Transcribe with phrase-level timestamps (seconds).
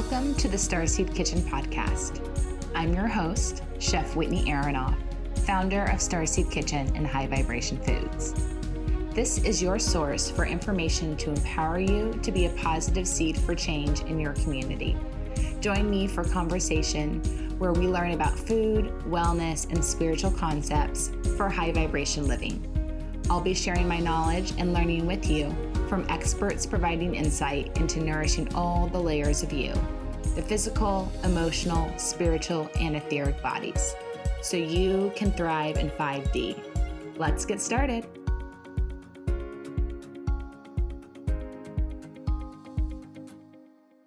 [0.00, 2.20] Welcome to the Starseed Kitchen podcast.
[2.72, 4.96] I'm your host, Chef Whitney Aronoff,
[5.40, 8.32] founder of Starseed Kitchen and High Vibration Foods.
[9.12, 13.56] This is your source for information to empower you to be a positive seed for
[13.56, 14.96] change in your community.
[15.58, 17.20] Join me for conversation
[17.58, 22.64] where we learn about food, wellness, and spiritual concepts for high vibration living.
[23.28, 25.46] I'll be sharing my knowledge and learning with you
[25.88, 29.72] from experts providing insight into nourishing all the layers of you
[30.34, 33.94] the physical, emotional, spiritual, and etheric bodies
[34.40, 37.16] so you can thrive in 5D.
[37.16, 38.06] Let's get started.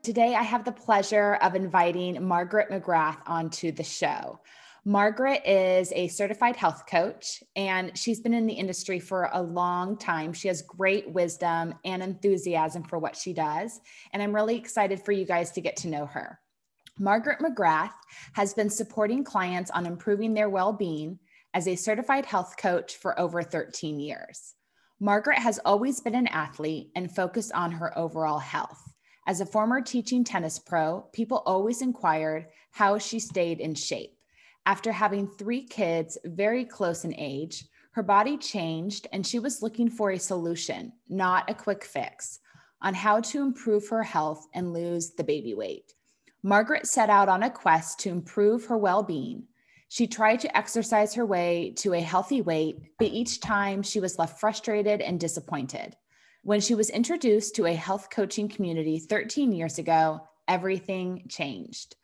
[0.04, 4.40] Today, I have the pleasure of inviting Margaret McGrath onto the show.
[4.84, 9.96] Margaret is a certified health coach and she's been in the industry for a long
[9.96, 10.34] time.
[10.34, 13.80] She has great wisdom and enthusiasm for what she does.
[14.12, 16.40] And I'm really excited for you guys to get to know her.
[16.98, 17.94] Margaret McGrath
[18.34, 21.20] has been supporting clients on improving their well being
[21.54, 24.56] as a certified health coach for over 13 years.
[25.00, 28.82] Margaret has always been an athlete and focused on her overall health.
[29.28, 34.18] As a former teaching tennis pro, people always inquired how she stayed in shape.
[34.66, 39.90] After having three kids very close in age, her body changed and she was looking
[39.90, 42.40] for a solution, not a quick fix,
[42.82, 45.94] on how to improve her health and lose the baby weight.
[46.44, 49.44] Margaret set out on a quest to improve her well being.
[49.90, 54.18] She tried to exercise her way to a healthy weight, but each time she was
[54.18, 55.96] left frustrated and disappointed.
[56.44, 61.96] When she was introduced to a health coaching community 13 years ago, everything changed.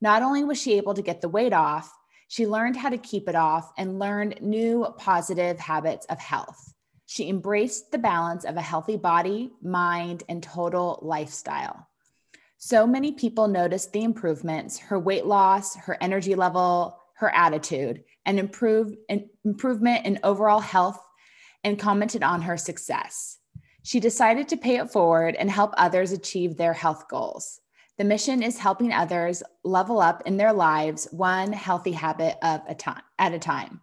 [0.00, 1.92] Not only was she able to get the weight off,
[2.30, 6.72] she learned how to keep it off and learned new positive habits of health.
[7.06, 11.88] She embraced the balance of a healthy body, mind, and total lifestyle.
[12.56, 18.38] So many people noticed the improvements her weight loss, her energy level, her attitude, and
[18.38, 21.04] improvement in overall health
[21.64, 23.38] and commented on her success.
[23.82, 27.60] She decided to pay it forward and help others achieve their health goals.
[28.00, 32.74] The mission is helping others level up in their lives one healthy habit of a
[32.74, 33.78] time at a time.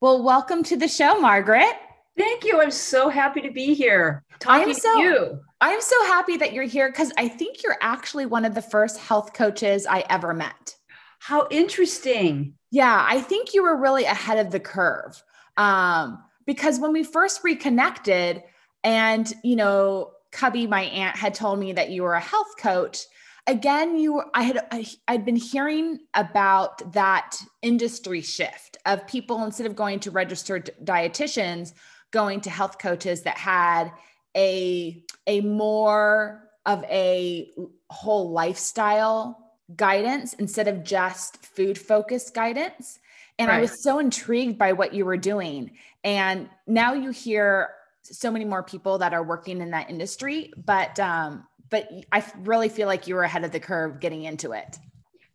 [0.00, 1.72] Well, welcome to the show, Margaret.
[2.16, 2.60] Thank you.
[2.60, 5.40] I'm so happy to be here talking so, to you.
[5.60, 9.00] I'm so happy that you're here because I think you're actually one of the first
[9.00, 10.76] health coaches I ever met.
[11.18, 12.54] How interesting.
[12.70, 15.20] Yeah, I think you were really ahead of the curve.
[15.56, 18.44] Um, because when we first reconnected,
[18.84, 22.98] and you know, Cubby, my aunt, had told me that you were a health coach.
[23.46, 29.66] Again, you, I had, I, I'd been hearing about that industry shift of people instead
[29.66, 31.72] of going to registered dietitians,
[32.10, 33.90] going to health coaches that had
[34.36, 37.50] a a more of a
[37.90, 42.98] whole lifestyle guidance instead of just food focused guidance.
[43.38, 43.58] And right.
[43.58, 45.72] I was so intrigued by what you were doing.
[46.04, 47.70] And now you hear
[48.16, 52.68] so many more people that are working in that industry, but um, but I really
[52.68, 54.78] feel like you were ahead of the curve getting into it.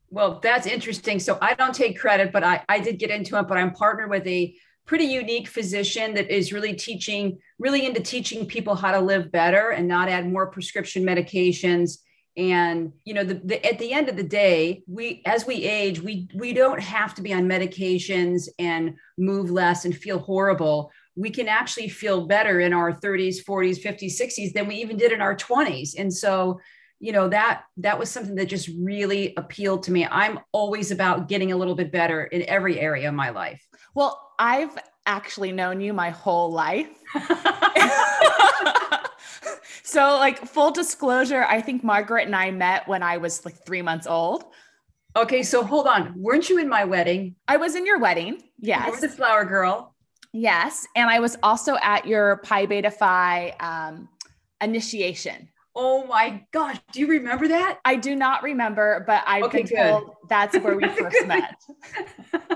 [0.10, 1.20] Well, that's interesting.
[1.20, 4.10] So I don't take credit, but I, I did get into it, but I'm partnered
[4.10, 4.56] with a
[4.86, 9.70] pretty unique physician that is really teaching, really into teaching people how to live better
[9.72, 12.00] and not add more prescription medications.
[12.36, 16.02] And you know, the, the, at the end of the day, we as we age,
[16.02, 20.92] we we don't have to be on medications and move less and feel horrible.
[21.16, 25.12] We can actually feel better in our 30s, 40s, 50s, 60s than we even did
[25.12, 25.96] in our 20s.
[25.98, 26.60] And so
[27.04, 30.06] you know that that was something that just really appealed to me.
[30.06, 33.62] I'm always about getting a little bit better in every area of my life.
[33.94, 36.90] Well i've actually known you my whole life.
[39.86, 43.84] So like full disclosure i think margaret and i met when i was like three
[43.84, 44.46] months old.
[45.16, 46.14] Okay so hold on.
[46.18, 47.36] Weren't you in my wedding?
[47.48, 49.93] I was in your wedding yes you were the flower girl
[50.34, 54.10] yes and i was also at your pi beta phi um,
[54.62, 56.78] initiation Oh my gosh.
[56.92, 57.80] Do you remember that?
[57.84, 60.14] I do not remember, but I've okay, been told good.
[60.30, 61.60] that's where we first met.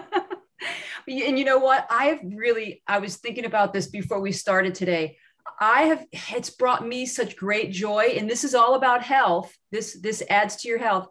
[1.07, 1.87] and you know what?
[1.89, 5.17] I have really, I was thinking about this before we started today.
[5.59, 8.13] I have, it's brought me such great joy.
[8.17, 9.55] And this is all about health.
[9.71, 11.07] This, this adds to your health.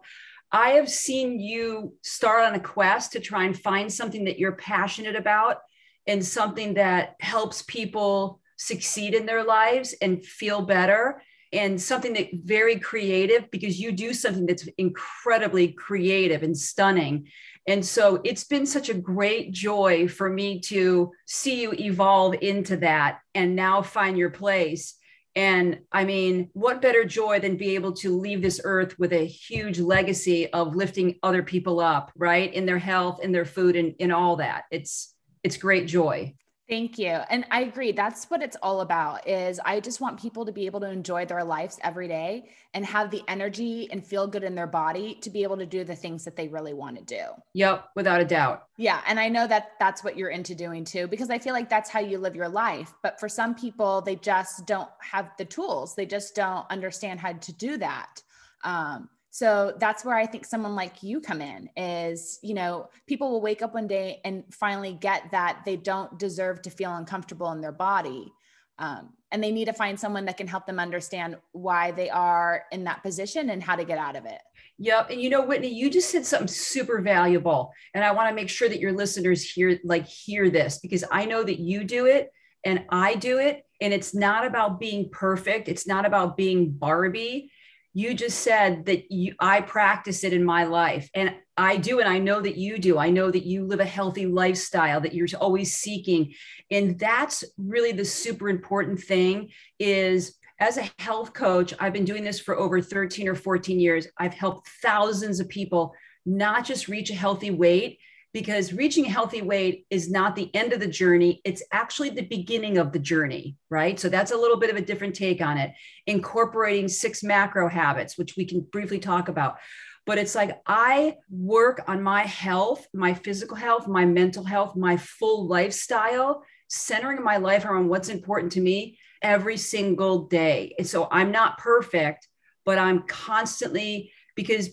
[0.49, 4.55] I have seen you start on a quest to try and find something that you're
[4.55, 5.57] passionate about
[6.07, 11.21] and something that helps people succeed in their lives and feel better
[11.53, 17.27] and something that very creative because you do something that's incredibly creative and stunning
[17.67, 22.77] and so it's been such a great joy for me to see you evolve into
[22.77, 24.95] that and now find your place
[25.37, 29.23] and I mean, what better joy than be able to leave this earth with a
[29.27, 32.51] huge legacy of lifting other people up, right?
[32.51, 34.63] In their health, in their food, and in all that.
[34.71, 35.13] It's
[35.47, 36.33] it's great joy.
[36.67, 37.07] Thank you.
[37.07, 37.93] And I agree.
[37.93, 41.25] That's what it's all about is I just want people to be able to enjoy
[41.25, 45.29] their lives every day and have the energy and feel good in their body to
[45.29, 47.23] be able to do the things that they really want to do.
[47.53, 48.63] Yep, without a doubt.
[48.75, 51.69] Yeah, and I know that that's what you're into doing too because I feel like
[51.69, 52.93] that's how you live your life.
[53.01, 55.95] But for some people they just don't have the tools.
[55.95, 58.21] They just don't understand how to do that.
[58.65, 59.07] Um,
[59.37, 63.39] so that's where I think someone like you come in is, you know, people will
[63.39, 67.61] wake up one day and finally get that they don't deserve to feel uncomfortable in
[67.61, 68.33] their body.
[68.79, 72.63] Um, and they need to find someone that can help them understand why they are
[72.71, 74.41] in that position and how to get out of it.
[74.79, 75.11] Yep.
[75.11, 77.71] And you know, Whitney, you just said something super valuable.
[77.93, 81.25] And I want to make sure that your listeners hear like hear this because I
[81.25, 82.31] know that you do it
[82.65, 83.67] and I do it.
[83.81, 85.67] And it's not about being perfect.
[85.67, 87.51] It's not about being Barbie
[87.97, 92.07] you just said that you i practice it in my life and i do and
[92.07, 92.99] i know that you do.
[92.99, 96.33] I know that you live a healthy lifestyle that you're always seeking
[96.69, 99.49] and that's really the super important thing
[99.79, 104.07] is as a health coach i've been doing this for over 13 or 14 years.
[104.19, 107.97] I've helped thousands of people not just reach a healthy weight
[108.37, 111.41] because reaching healthy weight is not the end of the journey.
[111.43, 113.99] It's actually the beginning of the journey, right?
[113.99, 115.71] So that's a little bit of a different take on it.
[116.05, 119.57] Incorporating six macro habits, which we can briefly talk about.
[120.05, 124.97] But it's like I work on my health, my physical health, my mental health, my
[124.97, 130.75] full lifestyle, centering my life around what's important to me every single day.
[130.77, 132.27] And so I'm not perfect,
[132.65, 134.69] but I'm constantly because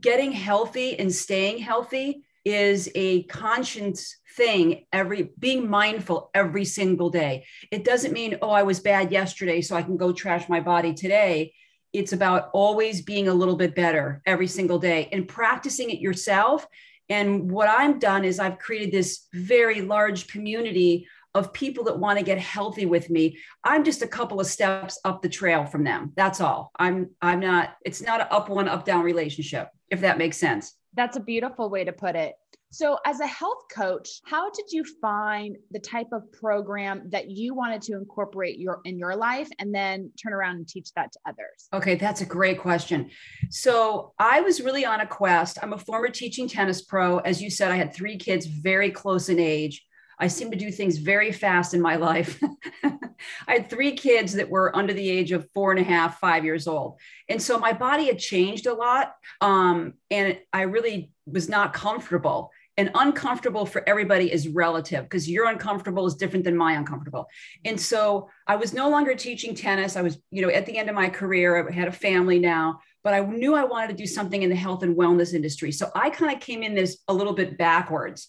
[0.00, 7.44] getting healthy and staying healthy is a conscious thing every being mindful every single day.
[7.70, 10.94] It doesn't mean oh i was bad yesterday so i can go trash my body
[10.94, 11.52] today.
[11.92, 16.66] It's about always being a little bit better every single day and practicing it yourself.
[17.10, 22.18] And what i've done is i've created this very large community of people that want
[22.18, 23.38] to get healthy with me.
[23.62, 26.70] I'm just a couple of steps up the trail from them that's all.
[26.78, 30.74] I'm i'm not it's not an up one up down relationship if that makes sense.
[30.94, 32.34] That's a beautiful way to put it.
[32.70, 37.54] So, as a health coach, how did you find the type of program that you
[37.54, 41.18] wanted to incorporate your in your life and then turn around and teach that to
[41.26, 41.68] others?
[41.72, 43.10] Okay, that's a great question.
[43.48, 45.58] So, I was really on a quest.
[45.62, 47.18] I'm a former teaching tennis pro.
[47.18, 49.86] As you said, I had three kids very close in age.
[50.20, 52.40] I seem to do things very fast in my life.
[52.82, 56.44] I had three kids that were under the age of four and a half, five
[56.44, 56.98] years old.
[57.28, 59.14] And so my body had changed a lot.
[59.40, 62.50] Um, and I really was not comfortable.
[62.78, 67.26] And uncomfortable for everybody is relative because your uncomfortable is different than my uncomfortable.
[67.64, 69.96] And so I was no longer teaching tennis.
[69.96, 72.78] I was, you know, at the end of my career, I had a family now,
[73.02, 75.72] but I knew I wanted to do something in the health and wellness industry.
[75.72, 78.28] So I kind of came in this a little bit backwards.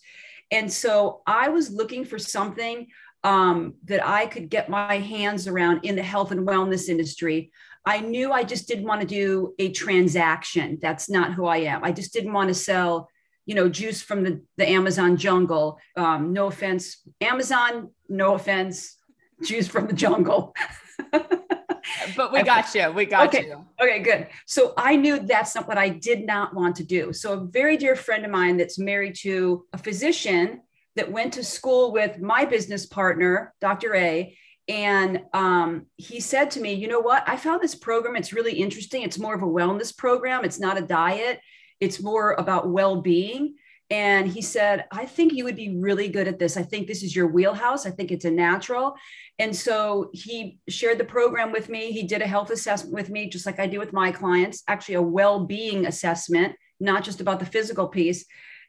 [0.51, 2.87] And so I was looking for something
[3.23, 7.51] um, that I could get my hands around in the health and wellness industry.
[7.85, 10.79] I knew I just didn't want to do a transaction.
[10.81, 11.83] That's not who I am.
[11.83, 13.09] I just didn't want to sell,
[13.49, 15.79] you know, juice from the, the Amazon jungle.
[15.95, 18.95] Um, no offense, Amazon, no offense,
[19.43, 20.53] juice from the jungle.
[21.11, 22.91] but we got you.
[22.91, 23.47] We got okay.
[23.47, 23.65] you.
[23.81, 24.27] Okay, good.
[24.45, 27.11] So I knew that's not what I did not want to do.
[27.11, 30.61] So a very dear friend of mine that's married to a physician
[30.95, 33.95] that went to school with my business partner, Dr.
[33.95, 34.37] A.
[34.67, 37.23] And um, he said to me, you know what?
[37.25, 38.15] I found this program.
[38.15, 39.01] It's really interesting.
[39.01, 40.45] It's more of a wellness program.
[40.45, 41.39] It's not a diet.
[41.79, 43.55] It's more about well-being.
[43.91, 46.57] And he said, I think you would be really good at this.
[46.57, 47.87] I think this is your wheelhouse.
[47.87, 48.95] I think it's a natural.
[49.39, 51.91] And so he shared the program with me.
[51.91, 54.95] He did a health assessment with me, just like I do with my clients, actually,
[54.95, 58.25] a well being assessment, not just about the physical piece.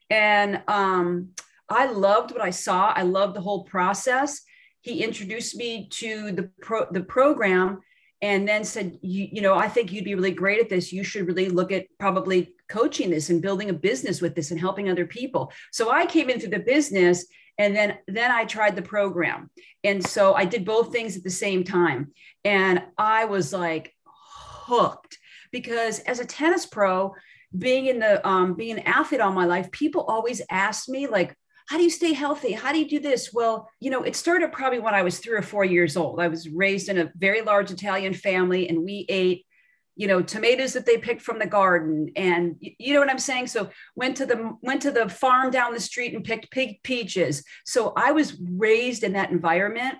[0.09, 1.31] And um,
[1.69, 2.93] I loved what I saw.
[2.97, 4.40] I loved the whole process.
[4.81, 7.81] He introduced me to the, pro- the program
[8.23, 10.93] and then said, you, you know, I think you'd be really great at this.
[10.93, 14.59] You should really look at probably coaching this and building a business with this and
[14.59, 15.53] helping other people.
[15.73, 17.27] So I came into the business
[17.59, 19.50] and then then I tried the program.
[19.85, 22.12] And so I did both things at the same time.
[22.45, 25.19] And I was like hooked
[25.53, 27.15] because as a tennis pro,
[27.57, 31.37] being in the um, being an athlete all my life, people always ask me like,
[31.69, 32.53] how do you stay healthy?
[32.53, 33.31] How do you do this?
[33.33, 36.21] Well, you know, it started probably when I was three or four years old.
[36.21, 39.47] I was raised in a very large Italian family and we ate,
[40.00, 42.11] you know, tomatoes that they picked from the garden.
[42.16, 43.49] And you know what I'm saying?
[43.49, 47.45] So went to the went to the farm down the street and picked pig peaches.
[47.66, 49.97] So I was raised in that environment.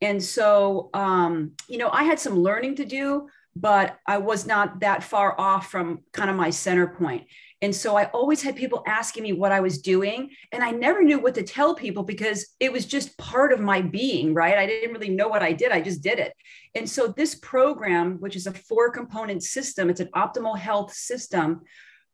[0.00, 4.78] And so um, you know, I had some learning to do, but I was not
[4.80, 7.24] that far off from kind of my center point.
[7.62, 10.30] And so I always had people asking me what I was doing.
[10.50, 13.82] And I never knew what to tell people because it was just part of my
[13.82, 14.56] being, right?
[14.56, 16.32] I didn't really know what I did, I just did it.
[16.74, 21.60] And so this program, which is a four component system, it's an optimal health system,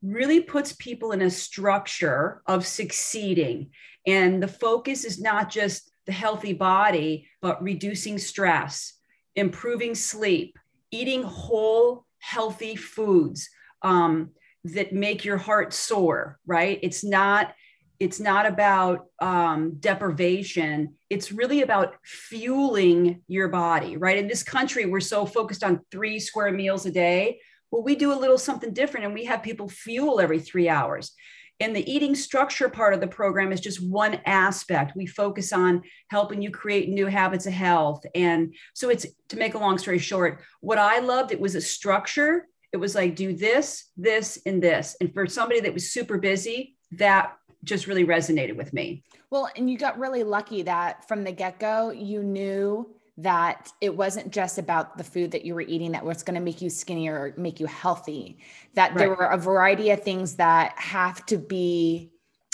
[0.03, 3.71] really puts people in a structure of succeeding.
[4.07, 8.95] And the focus is not just the healthy body, but reducing stress,
[9.35, 10.59] improving sleep,
[10.91, 13.49] eating whole, healthy foods.
[13.83, 14.31] Um,
[14.75, 16.79] that make your heart soar right?
[16.83, 17.55] It's not
[17.99, 20.97] it's not about um, deprivation.
[21.09, 24.19] It's really about fueling your body right?
[24.19, 27.41] In this country we're so focused on three square meals a day.
[27.71, 31.13] Well we do a little something different and we have people fuel every three hours.
[31.59, 34.95] And the eating structure part of the program is just one aspect.
[34.95, 38.05] We focus on helping you create new habits of health.
[38.15, 41.61] And so it's to make a long story short, what I loved, it was a
[41.61, 46.19] structure it was like do this this and this and for somebody that was super
[46.19, 51.25] busy that just really resonated with me well and you got really lucky that from
[51.25, 55.93] the get-go you knew that it wasn't just about the food that you were eating
[55.93, 58.39] that was going to make you skinnier or make you healthy
[58.75, 58.99] that right.
[58.99, 62.11] there were a variety of things that have to be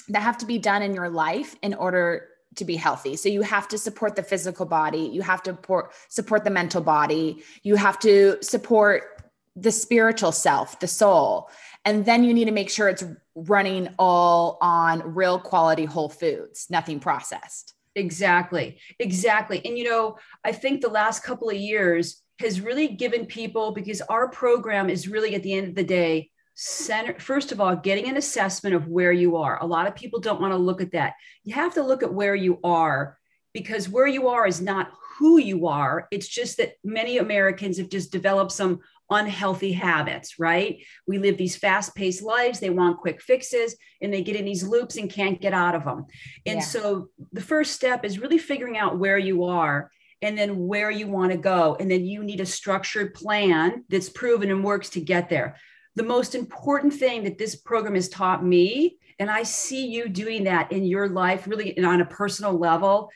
[0.09, 3.17] that have to be done in your life in order to be healthy.
[3.17, 6.83] So you have to support the physical body, you have to support, support the mental
[6.83, 9.12] body, you have to support
[9.57, 11.51] the spiritual self, the soul.
[11.85, 13.05] And then you need to make sure it's
[13.35, 17.75] running all on real quality whole foods, nothing processed.
[17.95, 18.79] Exactly.
[18.99, 19.61] Exactly.
[19.65, 24.01] And you know, I think the last couple of years has really given people because
[24.03, 28.09] our program is really at the end of the day center first of all getting
[28.09, 29.63] an assessment of where you are.
[29.63, 31.15] A lot of people don't want to look at that.
[31.45, 33.19] You have to look at where you are
[33.53, 34.93] because where you are is not
[35.23, 36.09] who you are.
[36.11, 40.83] It's just that many Americans have just developed some unhealthy habits, right?
[41.07, 42.59] We live these fast paced lives.
[42.59, 45.85] They want quick fixes and they get in these loops and can't get out of
[45.85, 46.07] them.
[46.45, 46.65] And yeah.
[46.65, 51.07] so the first step is really figuring out where you are and then where you
[51.07, 51.77] want to go.
[51.79, 55.55] And then you need a structured plan that's proven and works to get there.
[55.95, 60.43] The most important thing that this program has taught me, and I see you doing
[60.45, 63.13] that in your life, really on a personal level,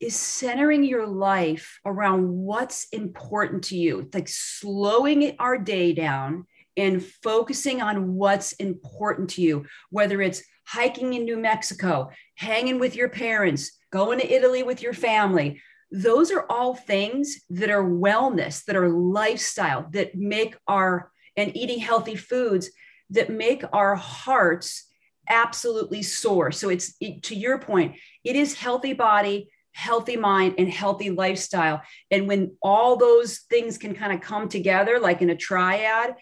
[0.00, 4.00] is centering your life around what's important to you.
[4.00, 10.42] It's like slowing our day down and focusing on what's important to you, whether it's
[10.66, 15.60] hiking in New Mexico, hanging with your parents, going to Italy with your family.
[15.90, 21.78] Those are all things that are wellness, that are lifestyle, that make our, and eating
[21.78, 22.70] healthy foods
[23.10, 24.84] that make our hearts
[25.28, 26.52] absolutely soar.
[26.52, 31.80] So it's to your point, it is healthy body, healthy mind and healthy lifestyle.
[32.10, 36.16] And when all those things can kind of come together like in a triad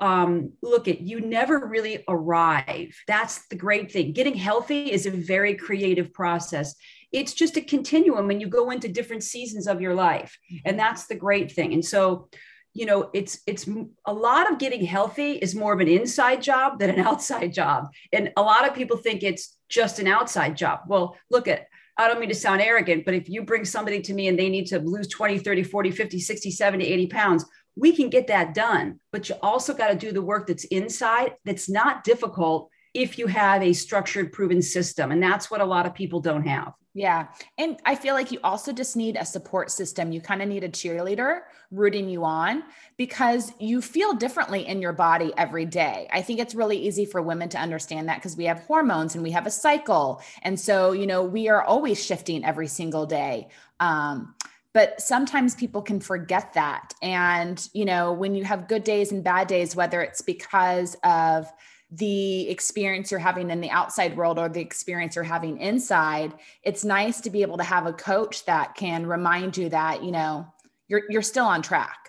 [0.00, 2.96] um, look at you never really arrive.
[3.06, 4.12] That's the great thing.
[4.12, 6.74] Getting healthy is a very creative process.
[7.12, 11.06] It's just a continuum and you go into different seasons of your life and that's
[11.06, 11.74] the great thing.
[11.74, 12.28] And so
[12.74, 13.68] you know it's it's
[14.06, 17.88] a lot of getting healthy is more of an inside job than an outside job.
[18.10, 20.80] And a lot of people think it's just an outside job.
[20.88, 21.66] Well look at
[22.02, 24.48] i don't mean to sound arrogant but if you bring somebody to me and they
[24.48, 27.44] need to lose 20 30 40 50 60 70 80 pounds
[27.76, 29.00] we can get that done.
[29.12, 33.26] But you also got to do the work that's inside that's not difficult if you
[33.26, 37.28] have a structured proven system and that's what a lot of people don't have yeah.
[37.56, 40.12] And I feel like you also just need a support system.
[40.12, 42.64] You kind of need a cheerleader rooting you on
[42.98, 46.06] because you feel differently in your body every day.
[46.12, 49.24] I think it's really easy for women to understand that because we have hormones and
[49.24, 50.20] we have a cycle.
[50.42, 53.48] And so, you know, we are always shifting every single day.
[53.80, 54.34] Um,
[54.74, 56.92] but sometimes people can forget that.
[57.02, 61.50] And, you know, when you have good days and bad days, whether it's because of,
[61.94, 66.32] the experience you're having in the outside world or the experience you're having inside
[66.62, 70.10] it's nice to be able to have a coach that can remind you that you
[70.10, 70.46] know
[70.88, 72.02] you're you're still on track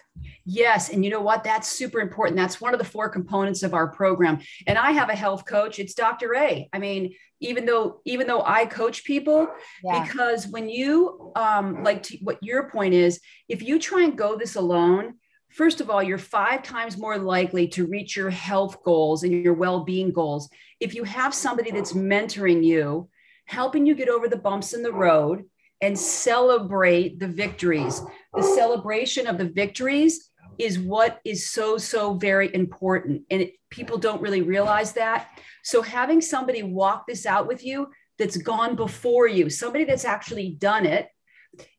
[0.45, 0.89] Yes.
[0.89, 1.43] And you know what?
[1.43, 2.37] That's super important.
[2.37, 4.39] That's one of the four components of our program.
[4.67, 5.79] And I have a health coach.
[5.79, 6.35] It's Dr.
[6.35, 6.69] A.
[6.71, 9.47] I mean, even though, even though I coach people,
[9.83, 10.03] yeah.
[10.03, 14.37] because when you um like to, what your point is, if you try and go
[14.37, 15.15] this alone,
[15.53, 19.53] First of all, you're five times more likely to reach your health goals and your
[19.53, 23.07] well being goals if you have somebody that's mentoring you,
[23.45, 25.43] helping you get over the bumps in the road
[25.79, 28.01] and celebrate the victories.
[28.33, 33.22] The celebration of the victories is what is so, so very important.
[33.29, 35.39] And it, people don't really realize that.
[35.63, 40.50] So, having somebody walk this out with you that's gone before you, somebody that's actually
[40.50, 41.10] done it,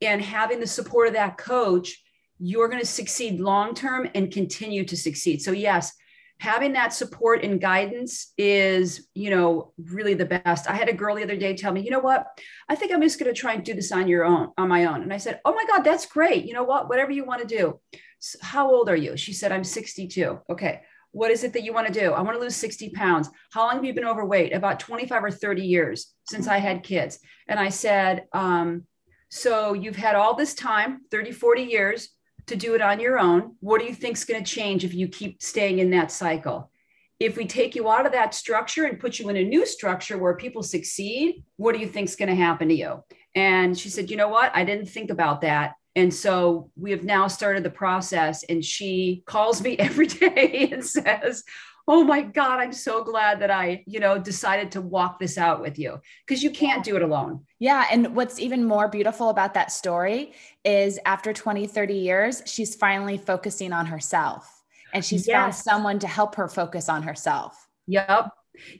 [0.01, 2.04] and having the support of that coach
[2.39, 5.41] you're going to succeed long term and continue to succeed.
[5.41, 5.93] So, yes,
[6.39, 10.69] having that support and guidance is, you know, really the best.
[10.69, 12.27] I had a girl the other day tell me, you know what?
[12.67, 14.85] I think I'm just going to try and do this on your own, on my
[14.85, 15.01] own.
[15.01, 16.45] And I said, oh my God, that's great.
[16.45, 16.89] You know what?
[16.89, 17.79] Whatever you want to do.
[18.19, 19.15] So how old are you?
[19.15, 20.39] She said, I'm 62.
[20.49, 20.81] Okay.
[21.11, 22.11] What is it that you want to do?
[22.11, 23.29] I want to lose 60 pounds.
[23.53, 24.53] How long have you been overweight?
[24.53, 27.19] About 25 or 30 years since I had kids.
[27.47, 28.83] And I said, um,
[29.29, 32.09] so you've had all this time, 30, 40 years
[32.47, 33.55] to do it on your own.
[33.59, 36.71] What do you think is going to change if you keep staying in that cycle?
[37.19, 40.17] If we take you out of that structure and put you in a new structure
[40.17, 43.03] where people succeed, what do you think is going to happen to you?
[43.35, 44.51] And she said, You know what?
[44.53, 45.73] I didn't think about that.
[45.95, 48.43] And so we have now started the process.
[48.43, 51.43] And she calls me every day and says,
[51.87, 55.61] oh my god i'm so glad that i you know decided to walk this out
[55.61, 59.53] with you because you can't do it alone yeah and what's even more beautiful about
[59.53, 65.35] that story is after 20 30 years she's finally focusing on herself and she's yes.
[65.35, 68.29] found someone to help her focus on herself yep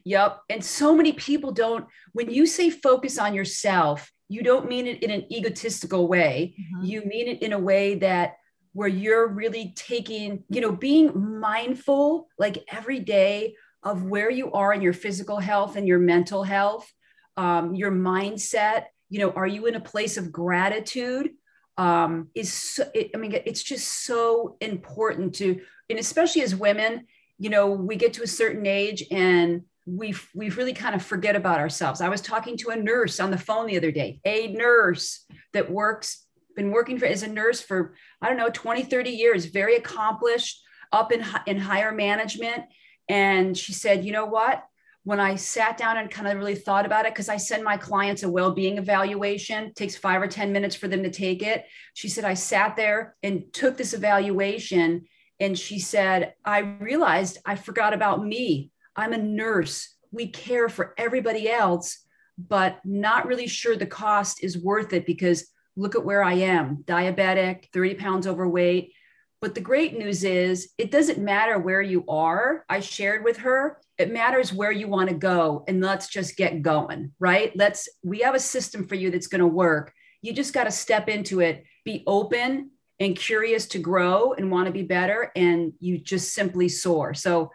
[0.04, 4.88] yep and so many people don't when you say focus on yourself you don't mean
[4.88, 6.86] it in an egotistical way mm-hmm.
[6.86, 8.38] you mean it in a way that
[8.76, 14.74] where you're really taking, you know, being mindful like every day of where you are
[14.74, 16.92] in your physical health and your mental health,
[17.38, 18.88] um, your mindset.
[19.10, 21.30] You know, are you in a place of gratitude?
[21.78, 27.08] Um, is so, it, I mean, it's just so important to, and especially as women,
[27.40, 31.38] you know, we get to a certain age and we we really kind of forget
[31.38, 32.02] about ourselves.
[32.02, 35.72] I was talking to a nurse on the phone the other day, a nurse that
[35.72, 36.25] works
[36.56, 40.62] been working for as a nurse for i don't know 20 30 years very accomplished
[40.92, 42.64] up in in higher management.
[43.10, 44.64] And she said you know what?
[45.04, 47.78] When i sat down and kind of really thought about it because i send my
[47.78, 51.66] clients a well-being evaluation it takes 5 or 10 minutes for them to take it.
[51.94, 55.06] She said i sat there and took this evaluation
[55.40, 58.72] and she said i realized i forgot about me.
[58.96, 59.96] I'm a nurse.
[60.12, 62.02] We care for everybody else
[62.38, 66.84] but not really sure the cost is worth it because look at where I am
[66.86, 68.94] diabetic, 30 pounds overweight.
[69.42, 72.66] But the great news is, it doesn't matter where you are.
[72.70, 75.64] I shared with her, it matters where you want to go.
[75.68, 77.52] And let's just get going, right?
[77.56, 79.94] Let's, we have a system for you that's going to work.
[80.22, 84.68] You just got to step into it, be open and curious to grow and want
[84.68, 85.32] to be better.
[85.36, 87.14] And you just simply soar.
[87.14, 87.52] So,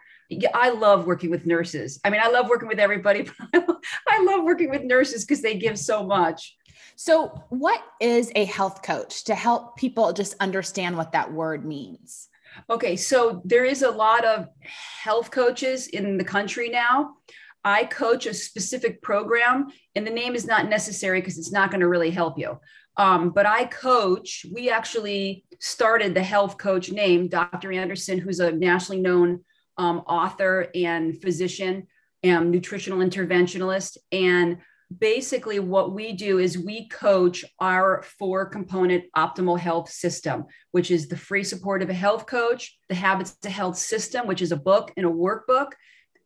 [0.53, 1.99] I love working with nurses.
[2.05, 5.57] I mean, I love working with everybody, but I love working with nurses because they
[5.57, 6.55] give so much.
[7.03, 12.29] So, what is a health coach to help people just understand what that word means?
[12.69, 17.15] Okay, so there is a lot of health coaches in the country now.
[17.63, 21.81] I coach a specific program, and the name is not necessary because it's not going
[21.81, 22.59] to really help you.
[22.97, 27.71] Um, but I coach, we actually started the health coach name, Dr.
[27.71, 29.43] Andersen, who's a nationally known
[29.75, 31.87] um, author and physician
[32.21, 33.97] and nutritional interventionalist.
[34.11, 34.59] And
[34.99, 41.07] basically what we do is we coach our four component optimal health system which is
[41.07, 44.57] the free support of a health coach the habits to health system which is a
[44.57, 45.71] book and a workbook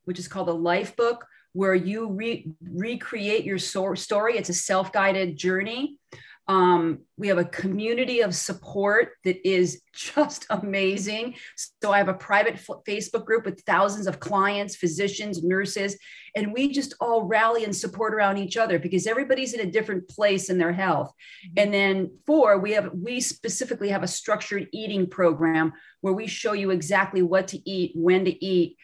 [0.06, 1.26] which is called a life book
[1.56, 4.38] where you re- recreate your so- story.
[4.38, 5.98] It's a self-guided journey
[6.48, 11.36] um, we have a community of support that is just amazing.
[11.82, 15.98] So I have a private f- Facebook group with thousands of clients, physicians, nurses,
[16.36, 20.08] and we just all rally and support around each other because everybody's in a different
[20.08, 21.12] place in their health.
[21.48, 21.54] Mm-hmm.
[21.58, 26.54] And then four, we have we specifically have a structured eating program where we show
[26.54, 28.78] you exactly what to eat, when to eat.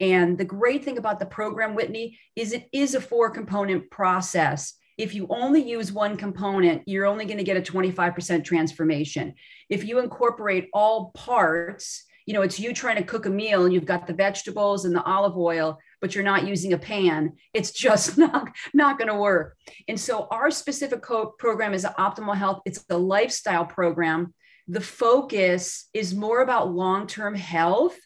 [0.00, 4.74] And the great thing about the program, Whitney, is it is a four component process
[4.98, 9.34] if you only use one component, you're only going to get a 25% transformation.
[9.68, 13.74] If you incorporate all parts, you know, it's you trying to cook a meal and
[13.74, 17.34] you've got the vegetables and the olive oil, but you're not using a pan.
[17.52, 19.56] It's just not, not going to work.
[19.86, 22.60] And so our specific co- program is Optimal Health.
[22.64, 24.34] It's a lifestyle program.
[24.66, 27.96] The focus is more about long-term health,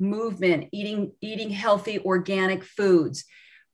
[0.00, 3.24] movement, eating, eating healthy organic foods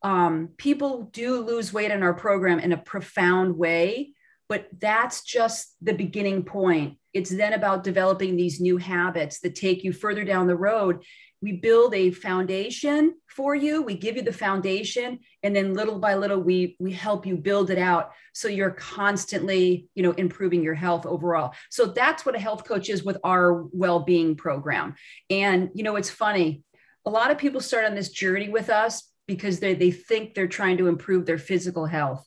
[0.05, 4.13] um, people do lose weight in our program in a profound way,
[4.51, 6.99] but that's just the beginning point.
[7.15, 11.03] It's then about developing these new habits that take you further down the road.
[11.41, 13.81] We build a foundation for you.
[13.81, 17.71] We give you the foundation, and then little by little, we we help you build
[17.71, 21.55] it out so you're constantly, you know, improving your health overall.
[21.71, 24.97] So that's what a health coach is with our well-being program.
[25.31, 26.63] And you know, it's funny.
[27.07, 30.47] A lot of people start on this journey with us because they, they think they're
[30.47, 32.27] trying to improve their physical health.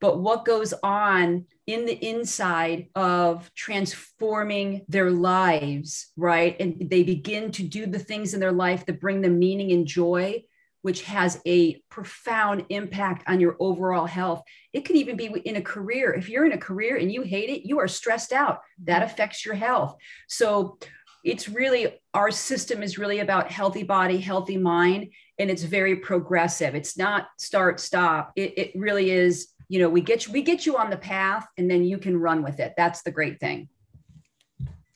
[0.00, 6.54] But what goes on in the inside of transforming their lives, right?
[6.60, 9.86] And they begin to do the things in their life that bring them meaning and
[9.86, 10.44] joy,
[10.82, 14.42] which has a profound impact on your overall health.
[14.72, 16.12] It can even be in a career.
[16.12, 18.60] If you're in a career and you hate it, you are stressed out.
[18.84, 19.10] That mm-hmm.
[19.10, 19.96] affects your health.
[20.28, 20.78] So
[21.24, 26.74] it's really our system is really about healthy body, healthy mind and it's very progressive.
[26.74, 28.32] It's not start stop.
[28.36, 29.48] It, it really is.
[29.68, 32.16] You know, we get you, we get you on the path, and then you can
[32.16, 32.74] run with it.
[32.76, 33.68] That's the great thing.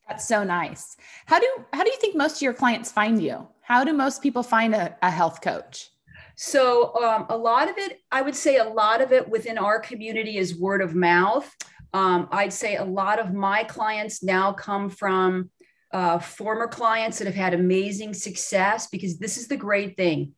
[0.08, 0.96] That's so nice.
[1.26, 3.48] How do how do you think most of your clients find you?
[3.62, 5.88] How do most people find a, a health coach?
[6.36, 9.78] So um, a lot of it, I would say, a lot of it within our
[9.78, 11.54] community is word of mouth.
[11.92, 15.50] Um, I'd say a lot of my clients now come from
[15.92, 20.32] uh, former clients that have had amazing success because this is the great thing.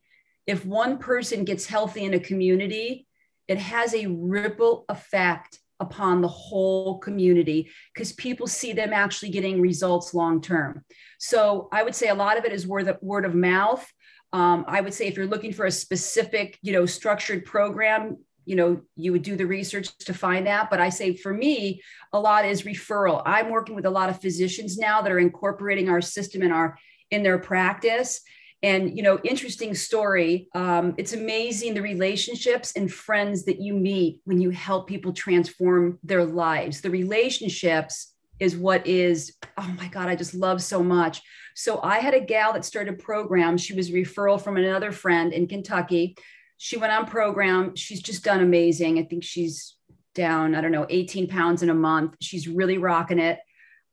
[0.47, 3.07] If one person gets healthy in a community,
[3.47, 9.61] it has a ripple effect upon the whole community because people see them actually getting
[9.61, 10.83] results long term.
[11.19, 13.85] So I would say a lot of it is word of, word of mouth.
[14.31, 18.55] Um, I would say if you're looking for a specific, you know, structured program, you
[18.55, 20.69] know you would do the research to find that.
[20.69, 23.21] But i say for me a lot is referral.
[23.25, 26.77] I'm working with a lot of physicians now that are incorporating our system in our
[27.11, 28.21] in their practice.
[28.61, 34.21] And you know interesting story um, it's amazing the relationships and friends that you meet
[34.25, 36.81] when you help people transform their lives.
[36.81, 41.21] The relationships is what is oh my god i just love so much.
[41.55, 43.57] So i had a gal that started a program.
[43.57, 46.15] She was referral from another friend in kentucky
[46.57, 47.75] she went on program.
[47.75, 48.99] She's just done amazing.
[48.99, 49.75] I think she's
[50.13, 52.15] down, I don't know, 18 pounds in a month.
[52.21, 53.39] She's really rocking it.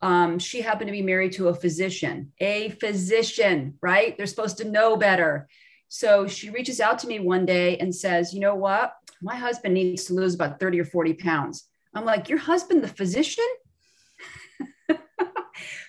[0.03, 4.16] Um, she happened to be married to a physician, a physician, right?
[4.16, 5.49] They're supposed to know better.
[5.88, 8.94] So she reaches out to me one day and says, You know what?
[9.20, 11.64] My husband needs to lose about 30 or 40 pounds.
[11.94, 13.44] I'm like, Your husband, the physician?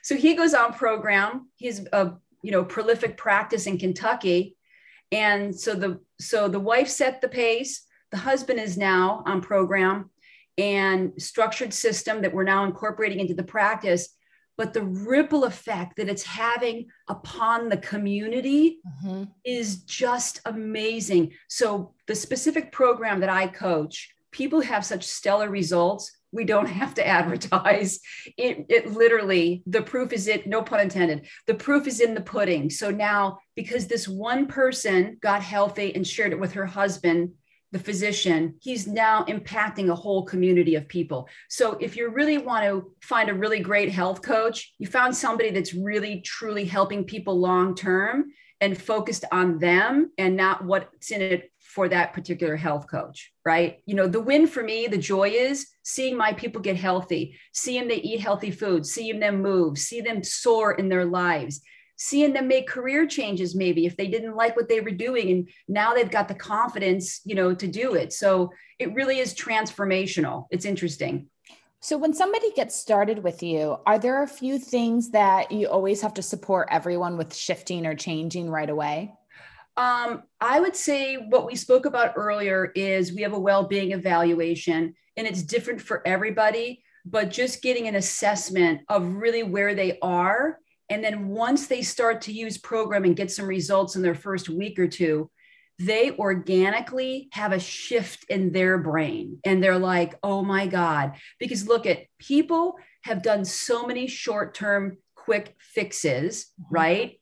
[0.01, 1.49] so he goes on program.
[1.55, 4.57] He's a you know prolific practice in Kentucky
[5.11, 7.85] and so the so the wife set the pace.
[8.11, 10.09] The husband is now on program
[10.57, 14.09] and structured system that we're now incorporating into the practice.
[14.57, 19.23] But the ripple effect that it's having upon the community mm-hmm.
[19.45, 21.31] is just amazing.
[21.47, 26.93] So the specific program that i coach people have such stellar results we don't have
[26.95, 27.99] to advertise.
[28.37, 32.21] It, it literally the proof is it no pun intended the proof is in the
[32.21, 32.69] pudding.
[32.69, 37.31] So now because this one person got healthy and shared it with her husband
[37.71, 41.29] the physician he's now impacting a whole community of people.
[41.49, 45.51] So if you really want to find a really great health coach you found somebody
[45.51, 48.25] that's really truly helping people long term
[48.59, 53.79] and focused on them and not what's in it for that particular health coach, right?
[53.85, 57.87] You know, the win for me, the joy is seeing my people get healthy, seeing
[57.87, 61.61] they eat healthy food, seeing them move, see them soar in their lives,
[61.95, 65.49] seeing them make career changes maybe if they didn't like what they were doing and
[65.67, 68.11] now they've got the confidence you know to do it.
[68.11, 70.47] So it really is transformational.
[70.49, 71.27] It's interesting.
[71.79, 76.01] So when somebody gets started with you are there a few things that you always
[76.01, 79.13] have to support everyone with shifting or changing right away
[79.77, 83.91] um, I would say what we spoke about earlier is we have a well being
[83.91, 89.97] evaluation and it's different for everybody, but just getting an assessment of really where they
[90.01, 90.59] are.
[90.89, 94.49] And then once they start to use program and get some results in their first
[94.49, 95.29] week or two,
[95.79, 101.13] they organically have a shift in their brain and they're like, oh my God.
[101.39, 106.75] Because look at people have done so many short term quick fixes, mm-hmm.
[106.75, 107.20] right?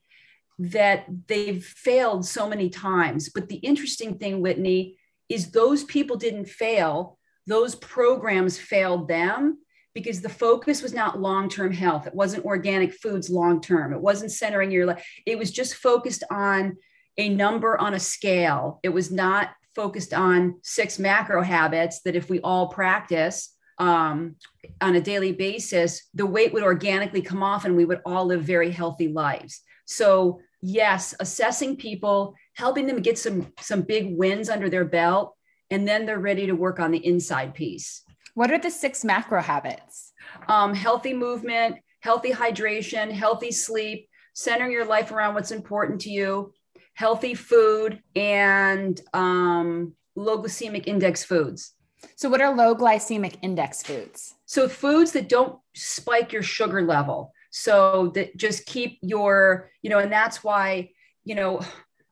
[0.59, 3.29] That they've failed so many times.
[3.29, 4.97] But the interesting thing, Whitney,
[5.29, 7.17] is those people didn't fail,
[7.47, 9.59] those programs failed them
[9.95, 12.07] because the focus was not long-term health.
[12.07, 15.05] It wasn't organic foods long term it wasn't centering your life.
[15.25, 16.77] It was just focused on
[17.17, 18.79] a number on a scale.
[18.83, 24.35] It was not focused on six macro habits that if we all practice um,
[24.81, 28.43] on a daily basis the weight would organically come off and we would all live
[28.43, 29.61] very healthy lives.
[29.85, 35.35] So yes assessing people helping them get some some big wins under their belt
[35.71, 38.03] and then they're ready to work on the inside piece.
[38.33, 40.13] What are the six macro habits?
[40.47, 46.53] Um, healthy movement healthy hydration healthy sleep centering your life around what's important to you
[46.93, 51.73] healthy food and um, low glycemic index foods.
[52.17, 54.35] So what are low glycemic index foods?
[54.45, 59.99] So foods that don't spike your sugar level so that just keep your you know
[59.99, 60.89] and that's why
[61.23, 61.59] you know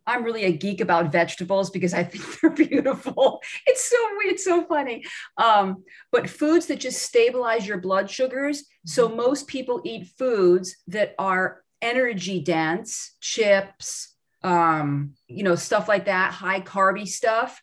[0.06, 3.41] i'm really a geek about vegetables because i think they're beautiful.
[3.65, 5.04] It's so it's so funny.
[5.38, 8.65] Um, but foods that just stabilize your blood sugars.
[8.86, 9.17] So mm-hmm.
[9.17, 16.32] most people eat foods that are energy dense chips um, you know stuff like that
[16.34, 17.62] high carby stuff.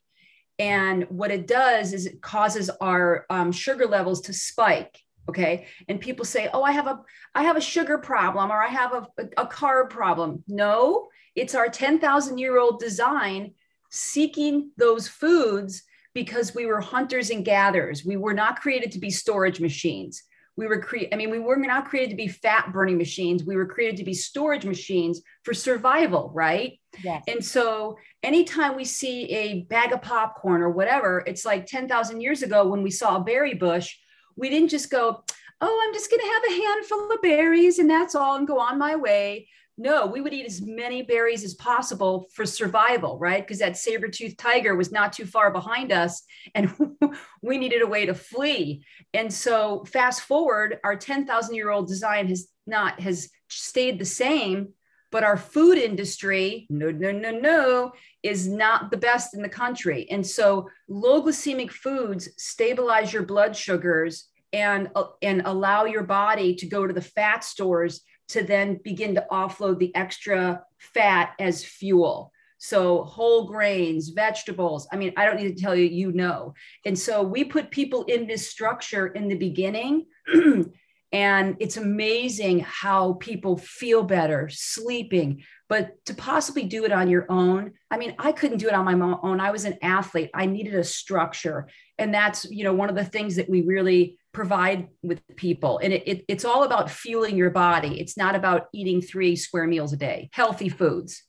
[0.58, 5.66] And what it does is it causes our um, sugar levels to spike okay?
[5.88, 7.00] And people say oh i have a
[7.34, 9.06] i have a sugar problem or i have a,
[9.36, 10.42] a, carb problem.
[10.46, 13.54] No it's our 10,000 year old design
[13.90, 15.82] seeking those foods
[16.14, 18.04] because we were hunters and gatherers.
[18.04, 20.22] We were not created to be storage machines.
[20.56, 23.44] We were created i mean we were not created to be fat burning machines.
[23.44, 26.78] We were created to be storage machines for survival right?
[27.02, 27.24] Yes.
[27.26, 32.42] and so anytime we see a bag of popcorn or whatever it's like 10,000 years
[32.44, 33.96] ago when we saw a berry bush
[34.36, 35.22] we didn't just go,
[35.60, 38.58] oh, I'm just going to have a handful of berries and that's all and go
[38.58, 39.48] on my way.
[39.76, 43.44] No, we would eat as many berries as possible for survival, right?
[43.44, 46.22] Because that saber-toothed tiger was not too far behind us
[46.54, 46.72] and
[47.42, 48.84] we needed a way to flee.
[49.14, 54.68] And so fast forward, our 10,000 year old design has not has stayed the same,
[55.10, 57.92] but our food industry, no, no, no, no,
[58.24, 60.08] is not the best in the country.
[60.10, 64.88] And so low glycemic foods stabilize your blood sugars and,
[65.22, 69.78] and allow your body to go to the fat stores to then begin to offload
[69.78, 72.32] the extra fat as fuel.
[72.56, 74.88] So whole grains, vegetables.
[74.90, 76.54] I mean, I don't need to tell you, you know.
[76.86, 80.06] And so we put people in this structure in the beginning
[81.14, 85.44] And it's amazing how people feel better sleeping.
[85.68, 88.84] But to possibly do it on your own, I mean, I couldn't do it on
[88.84, 89.40] my own.
[89.40, 90.30] I was an athlete.
[90.34, 91.68] I needed a structure.
[91.98, 95.78] And that's, you know, one of the things that we really provide with people.
[95.78, 98.00] And it, it, it's all about fueling your body.
[98.00, 101.22] It's not about eating three square meals a day, healthy foods.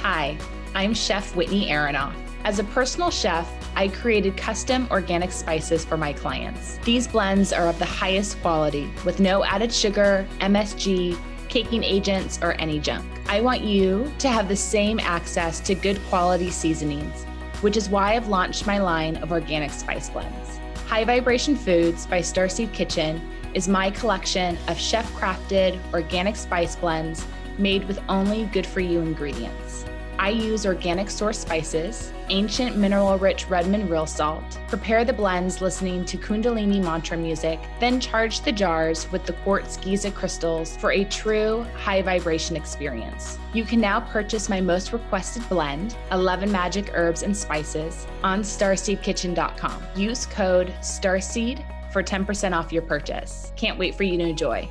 [0.00, 0.38] Hi,
[0.74, 2.14] I'm Chef Whitney Aronoff.
[2.44, 6.78] As a personal chef, I created custom organic spices for my clients.
[6.84, 12.52] These blends are of the highest quality with no added sugar, MSG, caking agents, or
[12.60, 13.06] any junk.
[13.28, 17.24] I want you to have the same access to good quality seasonings,
[17.60, 20.58] which is why I've launched my line of organic spice blends.
[20.86, 23.20] High Vibration Foods by Starseed Kitchen
[23.54, 27.26] is my collection of chef crafted organic spice blends
[27.58, 29.84] made with only good for you ingredients.
[30.18, 36.04] I use organic source spices, ancient mineral rich Redmond real salt, prepare the blends listening
[36.06, 41.04] to Kundalini mantra music, then charge the jars with the quartz Giza crystals for a
[41.04, 43.38] true high vibration experience.
[43.54, 49.82] You can now purchase my most requested blend, 11 magic herbs and spices, on starseedkitchen.com.
[49.94, 53.52] Use code STARSEED for 10% off your purchase.
[53.54, 54.68] Can't wait for you to enjoy.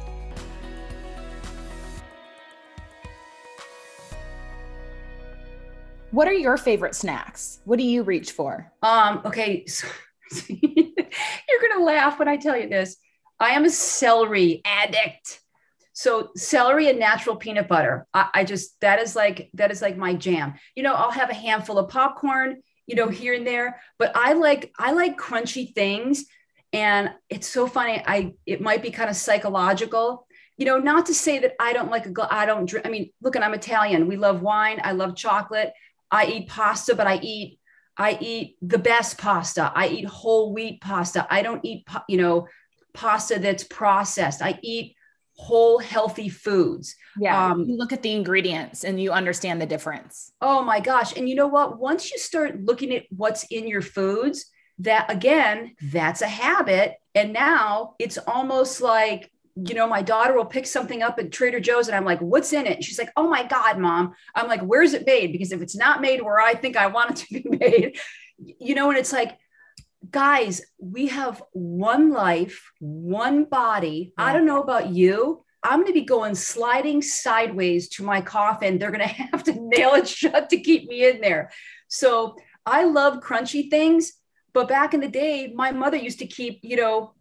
[6.12, 7.60] What are your favorite snacks?
[7.66, 8.72] What do you reach for?
[8.82, 9.66] Um, okay.
[10.30, 12.98] So, you're going to laugh when I tell you this.
[13.40, 15.40] I am a celery addict.
[15.94, 18.06] So celery and natural peanut butter.
[18.14, 20.56] I, I, just that is like that is like my jam.
[20.76, 24.34] You know, I'll have a handful of popcorn, you know, here and there, but I
[24.34, 26.26] like I like crunchy things.
[26.74, 28.04] And it's so funny.
[28.06, 31.90] I it might be kind of psychological, you know, not to say that I don't
[31.90, 32.86] like a I don't drink.
[32.86, 34.10] I mean, look, I'm Italian.
[34.10, 34.82] We love wine.
[34.84, 35.72] I love chocolate.
[36.12, 37.60] I eat pasta, but I eat
[37.98, 39.72] I eat the best pasta.
[39.74, 41.26] I eat whole wheat pasta.
[41.30, 42.48] I don't eat, you know,
[42.94, 44.42] pasta that's processed.
[44.42, 44.96] I eat
[45.36, 46.96] whole healthy foods.
[47.20, 47.52] Yeah.
[47.52, 50.32] Um, you look at the ingredients and you understand the difference.
[50.42, 51.18] Oh my gosh.
[51.18, 51.80] And you know what?
[51.80, 54.46] Once you start looking at what's in your foods,
[54.80, 56.96] that again, that's a habit.
[57.16, 59.32] And now it's almost like,
[59.66, 62.54] you know, my daughter will pick something up at Trader Joe's and I'm like, what's
[62.54, 62.76] in it?
[62.76, 64.14] And she's like, oh my God, mom.
[64.36, 65.32] I'm like, where's it made?
[65.32, 67.98] Because if it's not made where I think I want it to be made,
[68.38, 69.38] you know, and it's like,
[70.12, 74.14] guys, we have one life, one body.
[74.18, 75.44] I don't know about you.
[75.64, 78.78] I'm going to be going sliding sideways to my coffin.
[78.78, 81.52] They're going to have to nail it shut to keep me in there.
[81.88, 84.14] So I love crunchy things.
[84.54, 87.14] But back in the day, my mother used to keep, you know,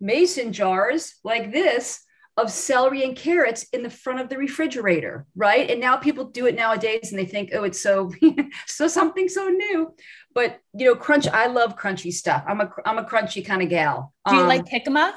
[0.00, 2.04] mason jars like this
[2.36, 5.70] of celery and carrots in the front of the refrigerator, right?
[5.70, 8.12] And now people do it nowadays and they think, oh, it's so
[8.66, 9.94] so something so new.
[10.34, 12.44] But you know, crunch, I love crunchy stuff.
[12.46, 14.12] I'm a I'm a crunchy kind of gal.
[14.28, 15.12] Do you um, like jicama?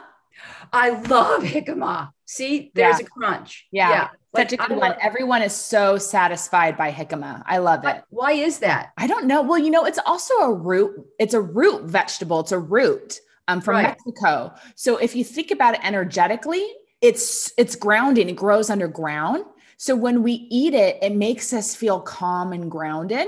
[0.71, 2.12] I love jicama.
[2.25, 3.05] See, there's yeah.
[3.05, 3.67] a crunch.
[3.71, 3.89] Yeah.
[3.89, 4.07] yeah.
[4.36, 4.95] Such like, a good one.
[5.01, 7.41] Everyone is so satisfied by jicama.
[7.47, 8.03] I love it.
[8.10, 8.91] Why is that?
[8.95, 9.41] I don't know.
[9.41, 11.03] Well, you know, it's also a root.
[11.17, 12.41] It's a root vegetable.
[12.41, 13.95] It's a root um, from right.
[14.05, 14.53] Mexico.
[14.75, 16.65] So if you think about it energetically,
[17.01, 18.29] it's it's grounding.
[18.29, 19.45] It grows underground.
[19.77, 23.27] So when we eat it, it makes us feel calm and grounded.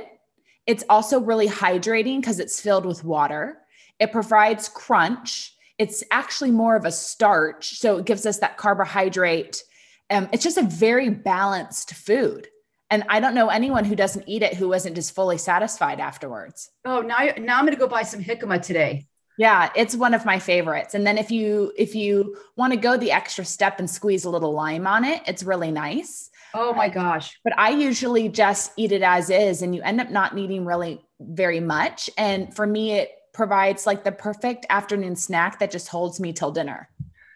[0.66, 3.60] It's also really hydrating because it's filled with water.
[4.00, 5.56] It provides crunch.
[5.78, 7.78] It's actually more of a starch.
[7.80, 9.64] So it gives us that carbohydrate.
[10.10, 12.48] Um, it's just a very balanced food.
[12.92, 16.72] And I don't know anyone who doesn't eat it who isn't just fully satisfied afterwards.
[16.86, 19.06] Oh, now, now I'm going to go buy some jicama today.
[19.40, 20.96] Yeah, it's one of my favorites.
[20.96, 24.30] And then if you if you want to go the extra step and squeeze a
[24.30, 26.30] little lime on it, it's really nice.
[26.54, 27.40] Oh my gosh.
[27.46, 31.02] But I usually just eat it as is and you end up not needing really
[31.22, 36.20] very much and for me it provides like the perfect afternoon snack that just holds
[36.20, 36.90] me till dinner.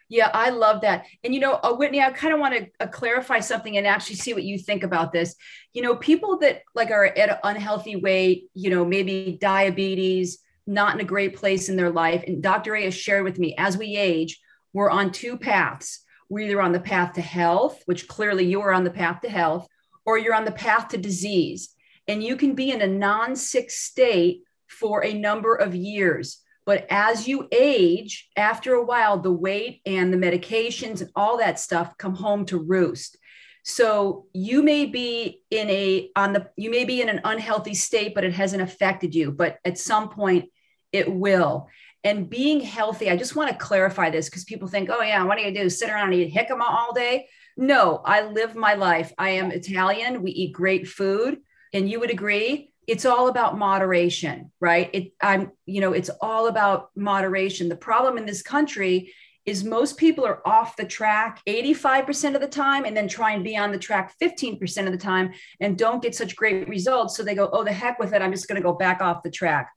[0.10, 1.06] Yeah, I love that.
[1.24, 4.18] And you know, uh, Whitney, I kind of want to uh, clarify something and actually
[4.18, 5.36] see what you think about this.
[5.72, 10.95] You know, people that like are at an unhealthy weight, you know, maybe diabetes, not
[10.95, 12.23] in a great place in their life.
[12.26, 12.76] And Dr.
[12.76, 14.39] A has shared with me as we age,
[14.73, 16.02] we're on two paths.
[16.30, 19.30] We're either on the path to health, which clearly you are on the path to
[19.30, 19.67] health,
[20.06, 21.69] or you're on the path to disease.
[22.08, 26.39] And you can be in a non sick state for a number of years.
[26.65, 31.60] But as you age, after a while, the weight and the medications and all that
[31.60, 33.17] stuff come home to roost.
[33.63, 38.13] So you may be in a on the you may be in an unhealthy state,
[38.13, 39.32] but it hasn't affected you.
[39.32, 40.49] But at some point,
[40.91, 41.69] it will.
[42.04, 45.38] And being healthy, I just want to clarify this because people think, oh, yeah, what
[45.38, 45.69] do you do?
[45.69, 47.28] Sit around and eat jicama all day?
[47.56, 49.13] No, I live my life.
[49.17, 50.21] I am Italian.
[50.21, 51.38] We eat great food.
[51.71, 54.89] And you would agree, it's all about moderation, right?
[54.93, 57.69] It, I'm, you know, it's all about moderation.
[57.69, 59.13] The problem in this country
[59.45, 63.43] is most people are off the track 85% of the time and then try and
[63.43, 67.17] be on the track 15% of the time and don't get such great results.
[67.17, 68.21] So they go, oh, the heck with it.
[68.21, 69.69] I'm just going to go back off the track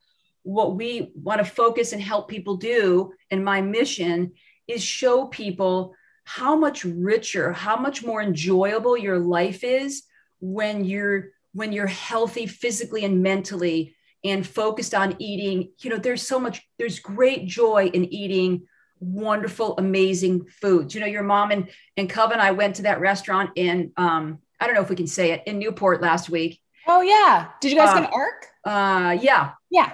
[0.46, 4.30] what we want to focus and help people do and my mission
[4.68, 10.04] is show people how much richer how much more enjoyable your life is
[10.38, 16.22] when you're when you're healthy physically and mentally and focused on eating you know there's
[16.22, 18.64] so much there's great joy in eating
[19.00, 20.94] wonderful amazing foods.
[20.94, 24.66] You know your mom and and coven i went to that restaurant in um i
[24.66, 26.60] don't know if we can say it in newport last week.
[26.86, 27.48] Oh yeah.
[27.60, 29.52] Did you guys uh, get an arc uh yeah.
[29.70, 29.92] Yeah.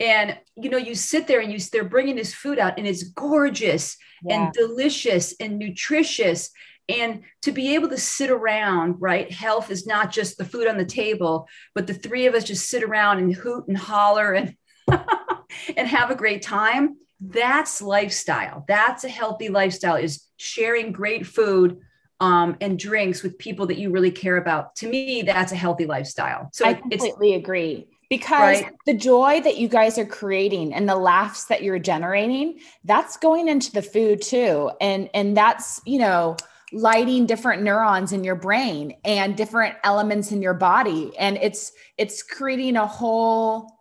[0.00, 3.04] And you know you sit there and you they're bringing this food out and it's
[3.04, 4.44] gorgeous yeah.
[4.44, 6.50] and delicious and nutritious.
[6.88, 10.76] And to be able to sit around right health is not just the food on
[10.76, 14.56] the table but the three of us just sit around and hoot and holler and
[15.76, 16.96] and have a great time
[17.28, 21.78] that's lifestyle that's a healthy lifestyle is sharing great food
[22.22, 24.76] um, and drinks with people that you really care about.
[24.76, 26.50] To me, that's a healthy lifestyle.
[26.52, 28.72] So I completely agree because right.
[28.86, 33.48] the joy that you guys are creating and the laughs that you're generating that's going
[33.48, 36.36] into the food too and and that's you know
[36.74, 42.22] lighting different neurons in your brain and different elements in your body and it's it's
[42.22, 43.78] creating a whole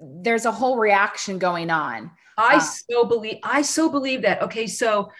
[0.00, 2.10] there's a whole reaction going on
[2.40, 5.10] i uh, so believe i so believe that okay so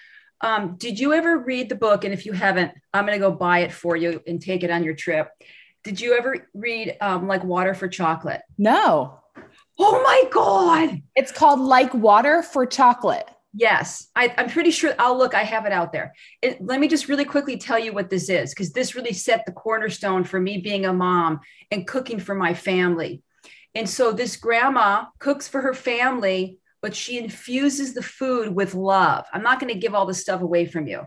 [0.42, 2.04] Um, did you ever read the book?
[2.04, 4.70] And if you haven't, I'm going to go buy it for you and take it
[4.70, 5.28] on your trip.
[5.84, 8.40] Did you ever read um, like Water for Chocolate?
[8.56, 9.20] No.
[9.78, 11.02] Oh my God.
[11.14, 13.28] It's called Like Water for Chocolate.
[13.52, 14.94] Yes, I, am pretty sure.
[14.98, 15.34] I'll look.
[15.34, 16.14] I have it out there.
[16.40, 19.44] It, let me just really quickly tell you what this is, because this really set
[19.44, 21.40] the cornerstone for me being a mom
[21.70, 23.22] and cooking for my family.
[23.74, 29.26] And so this grandma cooks for her family, but she infuses the food with love.
[29.32, 31.02] I'm not going to give all this stuff away from you.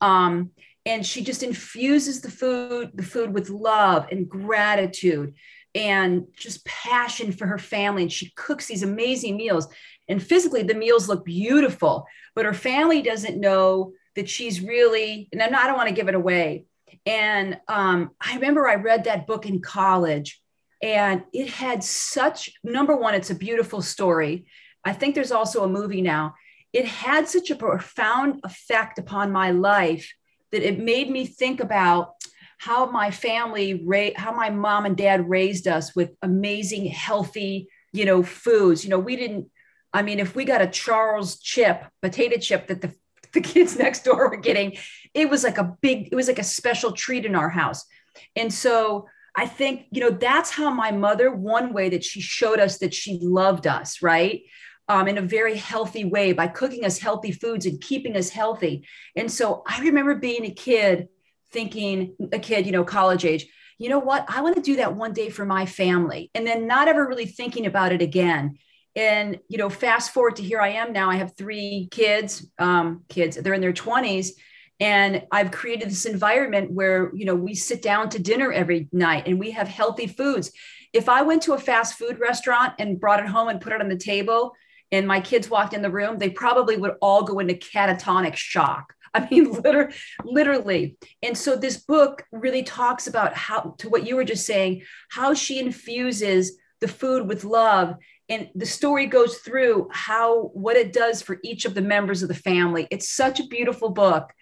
[0.00, 0.50] Um,
[0.86, 5.34] and she just infuses the food, the food with love and gratitude
[5.74, 8.02] and just passion for her family.
[8.02, 9.68] And she cooks these amazing meals.
[10.08, 15.42] And physically, the meals look beautiful, but her family doesn't know that she's really, and
[15.42, 16.64] I'm not, I don't want to give it away.
[17.06, 20.40] And um, I remember I read that book in college
[20.82, 24.46] and it had such, number one, it's a beautiful story.
[24.84, 26.34] I think there's also a movie now.
[26.72, 30.12] It had such a profound effect upon my life
[30.52, 32.14] that it made me think about
[32.58, 38.04] how my family, ra- how my mom and dad raised us with amazing, healthy, you
[38.04, 38.84] know, foods.
[38.84, 39.50] You know, we didn't
[39.92, 42.94] I mean, if we got a Charles chip, potato chip that the,
[43.32, 44.76] the kids next door were getting,
[45.14, 47.84] it was like a big, it was like a special treat in our house.
[48.36, 49.06] And so
[49.36, 52.92] I think, you know, that's how my mother, one way that she showed us that
[52.92, 54.42] she loved us, right?
[54.90, 58.84] Um, in a very healthy way by cooking us healthy foods and keeping us healthy.
[59.14, 61.06] And so I remember being a kid
[61.52, 63.46] thinking, a kid, you know, college age,
[63.78, 64.24] you know what?
[64.28, 66.28] I want to do that one day for my family.
[66.34, 68.58] And then not ever really thinking about it again
[68.96, 73.04] and you know fast forward to here i am now i have three kids um,
[73.08, 74.30] kids they're in their 20s
[74.80, 79.26] and i've created this environment where you know we sit down to dinner every night
[79.26, 80.50] and we have healthy foods
[80.92, 83.80] if i went to a fast food restaurant and brought it home and put it
[83.80, 84.54] on the table
[84.92, 88.94] and my kids walked in the room they probably would all go into catatonic shock.
[89.14, 90.96] I mean, literally, literally.
[91.22, 95.34] And so this book really talks about how, to what you were just saying, how
[95.34, 97.96] she infuses the food with love.
[98.28, 102.28] And the story goes through how what it does for each of the members of
[102.28, 102.86] the family.
[102.90, 104.32] It's such a beautiful book.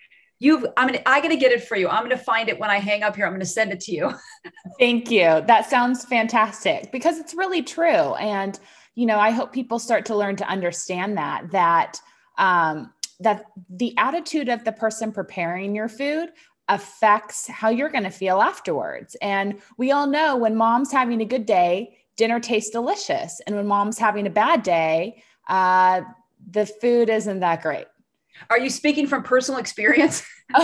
[0.40, 1.88] You've i'm gonna i gotta get it for you.
[1.88, 3.26] I'm gonna find it when i hang up here.
[3.26, 4.14] I'm gonna send it to you.
[4.78, 5.22] Thank you.
[5.22, 8.14] That sounds fantastic because it's really true.
[8.14, 8.58] And
[8.98, 12.00] you know i hope people start to learn to understand that that
[12.36, 16.28] um, that the attitude of the person preparing your food
[16.68, 21.24] affects how you're going to feel afterwards and we all know when mom's having a
[21.24, 23.40] good day dinner tastes delicious.
[23.46, 26.02] And when mom's having a bad day, uh,
[26.50, 27.86] the food isn't that great.
[28.50, 30.24] Are you speaking from personal experience?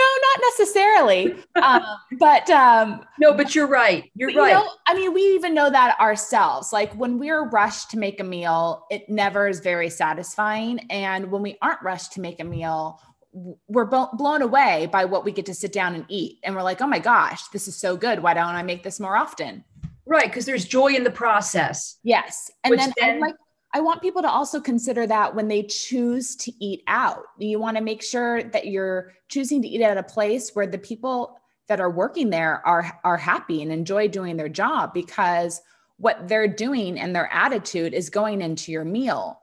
[0.00, 1.34] no, not necessarily.
[1.60, 1.82] Um,
[2.18, 4.10] but um, no, but you're right.
[4.14, 4.54] You're right.
[4.54, 6.72] know, I mean, we even know that ourselves.
[6.72, 10.80] Like when we're rushed to make a meal, it never is very satisfying.
[10.90, 13.00] And when we aren't rushed to make a meal,
[13.68, 16.38] we're blown away by what we get to sit down and eat.
[16.42, 18.22] And we're like, oh my gosh, this is so good.
[18.22, 19.64] Why don't I make this more often?
[20.06, 21.98] Right, because there's joy in the process.
[22.02, 22.50] Yes.
[22.64, 23.34] And then, then
[23.72, 27.22] I want people to also consider that when they choose to eat out.
[27.38, 30.78] You want to make sure that you're choosing to eat at a place where the
[30.78, 35.62] people that are working there are are happy and enjoy doing their job because
[35.98, 39.38] what they're doing and their attitude is going into your meal.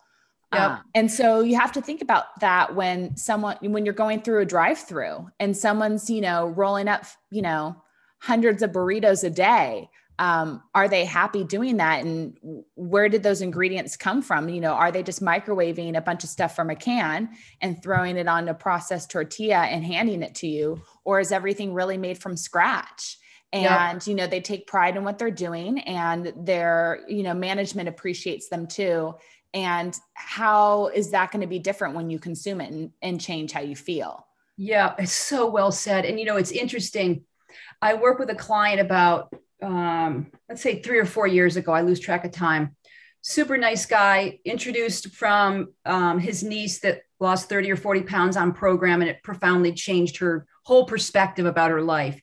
[0.54, 0.66] Yeah.
[0.66, 4.42] Um, and so you have to think about that when someone when you're going through
[4.42, 7.82] a drive-through and someone's, you know, rolling up, you know,
[8.20, 12.04] hundreds of burritos a day um, are they happy doing that?
[12.04, 12.38] And
[12.76, 14.50] where did those ingredients come from?
[14.50, 17.30] You know are they just microwaving a bunch of stuff from a can
[17.62, 20.82] and throwing it on a processed tortilla and handing it to you?
[21.04, 23.18] Or is everything really made from scratch?
[23.54, 24.08] And yep.
[24.08, 28.50] you know they take pride in what they're doing and their you know management appreciates
[28.50, 29.16] them too.
[29.54, 33.52] And how is that going to be different when you consume it and, and change
[33.52, 34.26] how you feel?
[34.58, 36.06] Yeah it's so well said.
[36.06, 37.24] And you know it's interesting.
[37.82, 39.32] I work with a client about
[39.62, 41.72] um, let's say three or four years ago.
[41.72, 42.76] I lose track of time.
[43.22, 48.54] Super nice guy, introduced from um, his niece that lost 30 or 40 pounds on
[48.54, 52.22] program, and it profoundly changed her whole perspective about her life.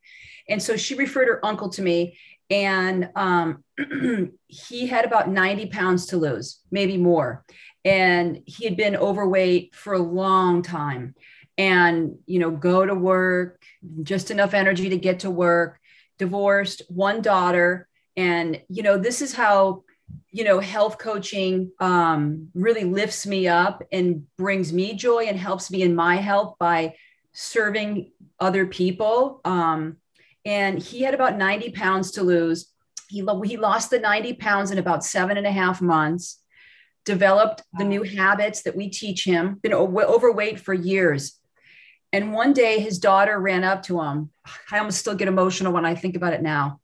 [0.49, 2.16] And so she referred her uncle to me,
[2.51, 3.64] and um,
[4.47, 7.45] he had about 90 pounds to lose, maybe more.
[7.85, 11.14] And he had been overweight for a long time
[11.59, 13.62] and, you know, go to work,
[14.03, 15.80] just enough energy to get to work
[16.19, 17.89] divorced, one daughter.
[18.17, 19.85] And, you know, this is how,
[20.31, 25.71] you know, health coaching um, really lifts me up and brings me joy and helps
[25.71, 26.95] me in my health by
[27.33, 29.41] serving other people.
[29.45, 29.97] Um,
[30.45, 32.71] and he had about 90 pounds to lose.
[33.09, 36.41] He, he lost the 90 pounds in about seven and a half months.
[37.05, 41.39] developed the new habits that we teach him, been overweight for years.
[42.15, 44.31] And one day his daughter ran up to him.
[44.71, 46.79] I almost still get emotional when I think about it now.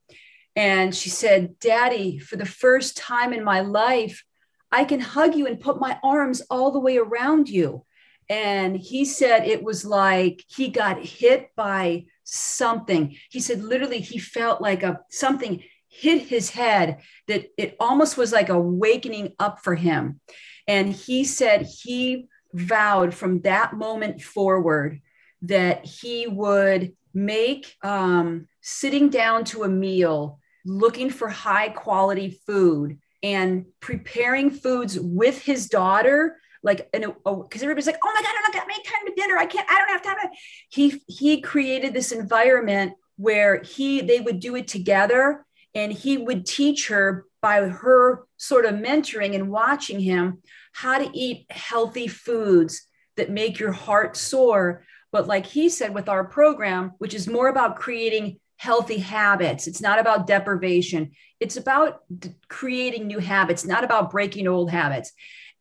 [0.56, 4.24] And she said, Daddy, for the first time in my life,
[4.72, 7.84] I can hug you and put my arms all the way around you.
[8.28, 13.14] And he said it was like he got hit by something.
[13.30, 18.32] He said literally he felt like a something hit his head that it almost was
[18.32, 20.20] like a wakening up for him.
[20.66, 25.00] And he said he vowed from that moment forward
[25.42, 32.98] that he would make um, sitting down to a meal, looking for high quality food,
[33.22, 38.52] and preparing foods with his daughter like because everybody's like oh my god i'm not
[38.52, 39.36] gonna make time to dinner.
[39.36, 40.30] I can't i don't have time.
[40.68, 46.46] He he created this environment where he they would do it together and he would
[46.46, 52.86] teach her by her sort of mentoring and watching him how to eat healthy foods
[53.16, 57.48] that make your heart soar but like he said with our program which is more
[57.48, 61.12] about creating healthy habits it's not about deprivation.
[61.40, 62.00] It's about
[62.48, 65.12] creating new habits not about breaking old habits.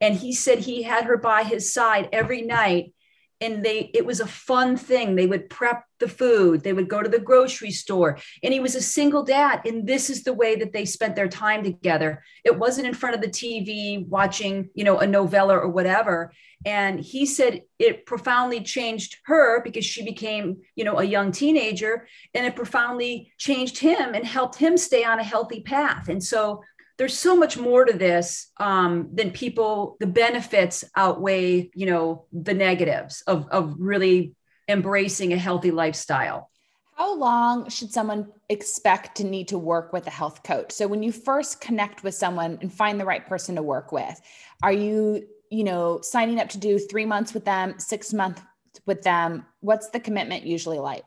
[0.02, 2.94] And he said he had her by his side every night
[3.42, 5.16] and they it was a fun thing.
[5.16, 6.64] They would prep the food.
[6.64, 8.18] They would go to the grocery store.
[8.44, 11.28] And he was a single dad and this is the way that they spent their
[11.28, 12.24] time together.
[12.44, 16.32] It wasn't in front of the tv watching you know a novella or whatever.
[16.66, 22.08] And he said it profoundly changed her because she became you know a young teenager
[22.34, 26.10] and it profoundly changed him and helped him stay on a healthy path.
[26.10, 26.64] And so
[27.00, 32.54] there's so much more to this um, than people the benefits outweigh you know the
[32.54, 34.36] negatives of, of really
[34.68, 36.52] embracing a healthy lifestyle.
[36.94, 40.74] How long should someone expect to need to work with a health coach?
[40.74, 44.20] So when you first connect with someone and find the right person to work with
[44.62, 48.42] are you you know signing up to do three months with them six months
[48.86, 49.46] with them?
[49.62, 51.06] What's the commitment usually like?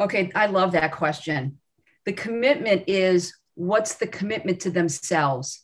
[0.00, 1.58] Okay i love that question.
[2.06, 5.62] The commitment is what's the commitment to themselves?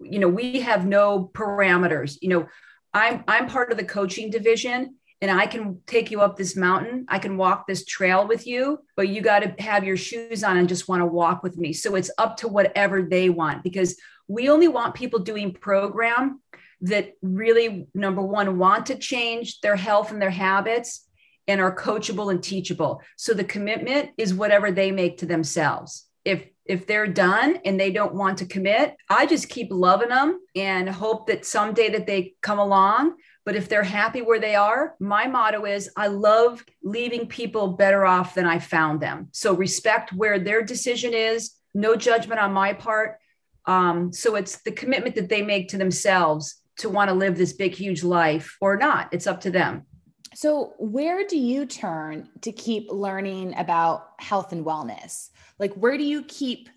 [0.00, 2.18] You know we have no parameters.
[2.20, 2.48] You know
[2.94, 7.04] i'm i'm part of the coaching division and i can take you up this mountain.
[7.08, 10.56] I can walk this trail with you but you got to have your shoes on
[10.56, 11.72] and just want to walk with me.
[11.72, 13.96] So it's up to whatever they want because
[14.28, 16.40] we only want people doing program
[16.82, 21.06] that really number one want to change their health and their habits
[21.48, 23.00] and are coachable and teachable.
[23.16, 26.06] So the commitment is whatever they make to themselves.
[26.24, 30.40] If if they're done and they don't want to commit i just keep loving them
[30.54, 33.14] and hope that someday that they come along.
[33.44, 38.04] But if they're happy where they are my motto is i love leaving people better
[38.04, 39.28] off than i found them.
[39.32, 43.18] So respect where their decision is no judgment on my part.
[43.66, 47.52] Um, so it's the commitment that they make to themselves to want to live this
[47.52, 49.08] big huge life or not.
[49.12, 49.86] It's up to them.
[50.34, 56.04] So where do you turn to keep learning about health and wellness like where do
[56.04, 56.68] you keep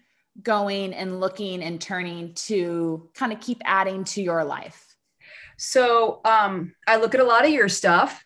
[0.42, 4.86] going and looking and turning to kind of keep adding to your life?
[5.58, 8.24] So um, i look at a lot of your stuff.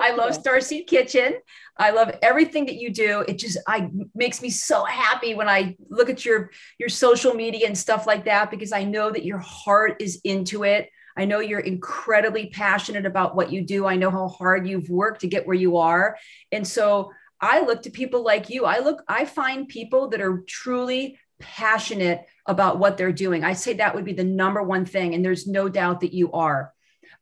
[0.00, 1.34] I love starseed kitchen.
[1.76, 3.24] I love everything that you do.
[3.28, 7.66] It just i makes me so happy when i look at your your social media
[7.66, 10.88] and stuff like that because i know that your heart is into it.
[11.16, 13.86] I know you're incredibly passionate about what you do.
[13.86, 16.18] I know how hard you've worked to get where you are.
[16.52, 17.12] And so
[17.46, 18.64] I look to people like you.
[18.64, 23.44] I look, I find people that are truly passionate about what they're doing.
[23.44, 25.14] I say that would be the number one thing.
[25.14, 26.72] And there's no doubt that you are.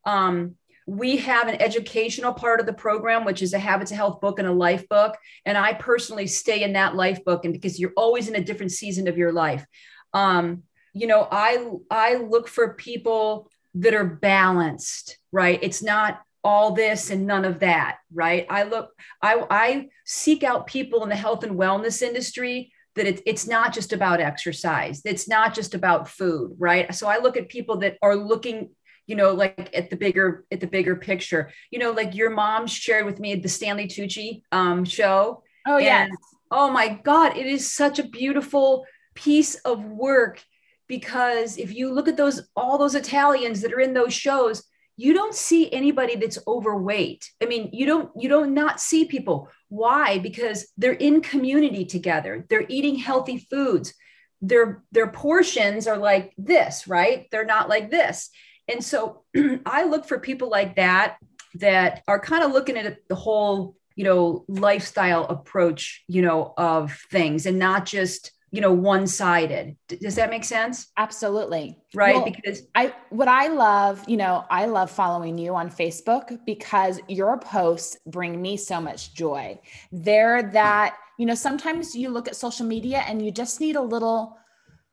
[0.06, 0.54] Um,
[0.86, 4.38] we have an educational part of the program, which is a habits of health book
[4.38, 5.16] and a life book.
[5.44, 8.72] And I personally stay in that life book, and because you're always in a different
[8.72, 9.64] season of your life.
[10.12, 10.62] Um,
[10.92, 15.58] you know, I I look for people that are balanced, right?
[15.62, 18.46] It's not all this and none of that, right?
[18.50, 18.90] I look,
[19.22, 23.72] I, I seek out people in the health and wellness industry that it, it's not
[23.72, 25.00] just about exercise.
[25.04, 26.94] It's not just about food, right?
[26.94, 28.70] So I look at people that are looking,
[29.06, 32.66] you know, like at the bigger, at the bigger picture, you know, like your mom
[32.66, 35.42] shared with me the Stanley Tucci um, show.
[35.66, 36.08] Oh, yeah.
[36.50, 38.84] Oh my God, it is such a beautiful
[39.14, 40.44] piece of work
[40.86, 44.62] because if you look at those all those Italians that are in those shows,
[44.96, 47.30] you don't see anybody that's overweight.
[47.42, 49.50] I mean, you don't you don't not see people.
[49.68, 50.18] Why?
[50.18, 52.46] Because they're in community together.
[52.48, 53.94] They're eating healthy foods.
[54.40, 57.26] Their their portions are like this, right?
[57.30, 58.30] They're not like this.
[58.68, 59.24] And so
[59.66, 61.16] I look for people like that
[61.54, 66.92] that are kind of looking at the whole, you know, lifestyle approach, you know, of
[67.10, 72.62] things and not just you know one-sided does that make sense absolutely right well, because
[72.76, 77.96] i what i love you know i love following you on facebook because your posts
[78.06, 79.58] bring me so much joy
[79.90, 83.82] they're that you know sometimes you look at social media and you just need a
[83.82, 84.38] little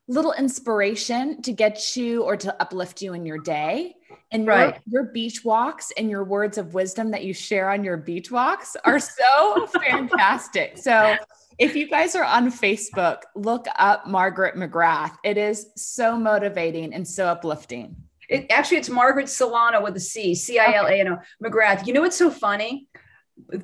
[0.07, 3.95] little inspiration to get you or to uplift you in your day.
[4.31, 4.77] And right.
[4.85, 8.29] your, your beach walks and your words of wisdom that you share on your beach
[8.29, 10.77] walks are so fantastic.
[10.77, 11.15] So
[11.61, 15.15] if you guys are on Facebook, look up Margaret McGrath.
[15.23, 17.95] It is so motivating and so uplifting.
[18.27, 21.85] It, actually, it's Margaret Cilano with a C, C I L A N O, McGrath.
[21.85, 22.87] You know what's so funny?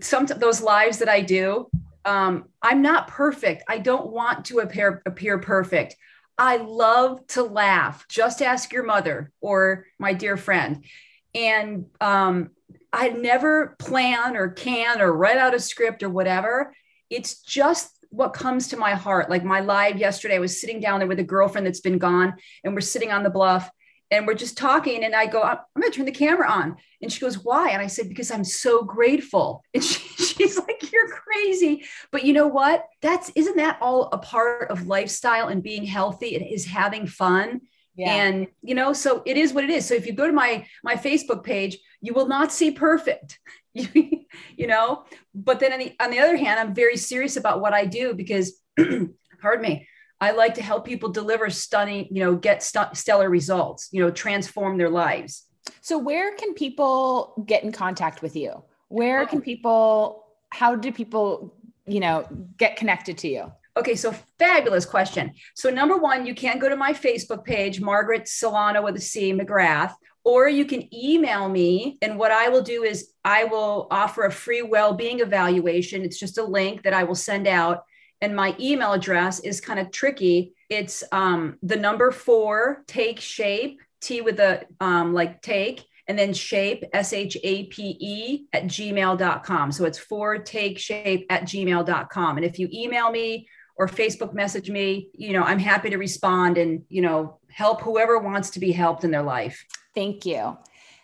[0.02, 1.72] Some those lives that I do,
[2.06, 3.64] um, I'm not perfect.
[3.68, 5.96] I don't want to appear appear perfect.
[6.38, 8.08] I love to laugh.
[8.08, 10.86] Just ask your mother or my dear friend.
[11.34, 12.52] And um,
[12.94, 16.74] I never plan or can or write out a script or whatever.
[17.10, 19.30] It's just what comes to my heart.
[19.30, 22.36] Like my live yesterday, I was sitting down there with a girlfriend that's been gone,
[22.64, 23.70] and we're sitting on the bluff
[24.12, 25.04] and we're just talking.
[25.04, 26.78] And I go, I'm going to turn the camera on.
[27.02, 27.70] And she goes, Why?
[27.70, 29.64] And I said, Because I'm so grateful.
[29.74, 31.86] And she, she's like, You're crazy.
[32.12, 32.86] But you know what?
[33.02, 36.36] That's isn't that all a part of lifestyle and being healthy?
[36.36, 37.62] It is having fun.
[37.96, 38.12] Yeah.
[38.12, 39.88] And you know, so it is what it is.
[39.88, 43.40] So if you go to my my Facebook page, you will not see perfect.
[44.58, 47.74] you know, but then on the, on the other hand, I'm very serious about what
[47.74, 48.60] I do because
[49.42, 49.88] pardon me,
[50.20, 54.10] I like to help people deliver stunning, you know, get st- stellar results, you know,
[54.10, 55.44] transform their lives.
[55.82, 58.64] So, where can people get in contact with you?
[58.88, 59.28] Where oh.
[59.28, 59.42] can oh.
[59.42, 61.56] people, how do people,
[61.86, 62.26] you know,
[62.58, 63.52] get connected to you?
[63.76, 65.34] Okay, so fabulous question.
[65.56, 69.34] So, number one, you can go to my Facebook page, Margaret Cilano with a C,
[69.34, 69.94] McGrath,
[70.28, 71.98] or you can email me.
[72.02, 76.04] And what I will do is I will offer a free well being evaluation.
[76.04, 77.84] It's just a link that I will send out
[78.20, 80.54] and my email address is kind of tricky.
[80.70, 86.34] It's um, the number four take shape T with a um, like take and then
[86.34, 89.72] shape S H A P E at gmail.com.
[89.72, 92.38] So it's four take shape at gmail.com.
[92.38, 93.48] And if you email me
[93.78, 98.18] or Facebook message me, you know, I'm happy to respond and, you know, help whoever
[98.18, 99.64] wants to be helped in their life.
[99.98, 100.56] Thank you.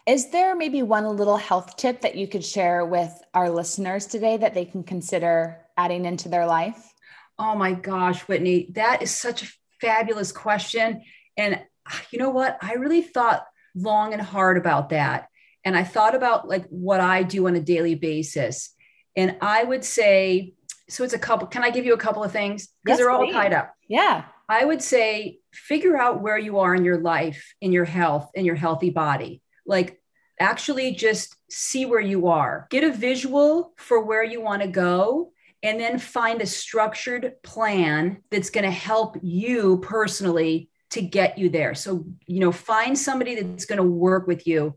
[0.05, 4.37] Is there maybe one little health tip that you could share with our listeners today
[4.37, 6.93] that they can consider adding into their life?
[7.39, 11.01] Oh my gosh, Whitney, that is such a fabulous question.
[11.35, 12.59] And uh, you know what?
[12.61, 15.27] I really thought long and hard about that.
[15.65, 18.75] And I thought about like what I do on a daily basis.
[19.15, 20.53] And I would say,
[20.87, 22.67] so it's a couple, can I give you a couple of things?
[22.83, 23.73] Because yes, they're all tied up.
[23.87, 24.25] Yeah.
[24.53, 28.45] I would say figure out where you are in your life, in your health, in
[28.45, 29.41] your healthy body.
[29.65, 29.99] Like
[30.39, 32.67] actually just see where you are.
[32.69, 35.31] Get a visual for where you want to go
[35.63, 41.49] and then find a structured plan that's going to help you personally to get you
[41.49, 41.73] there.
[41.73, 44.75] So, you know, find somebody that's going to work with you.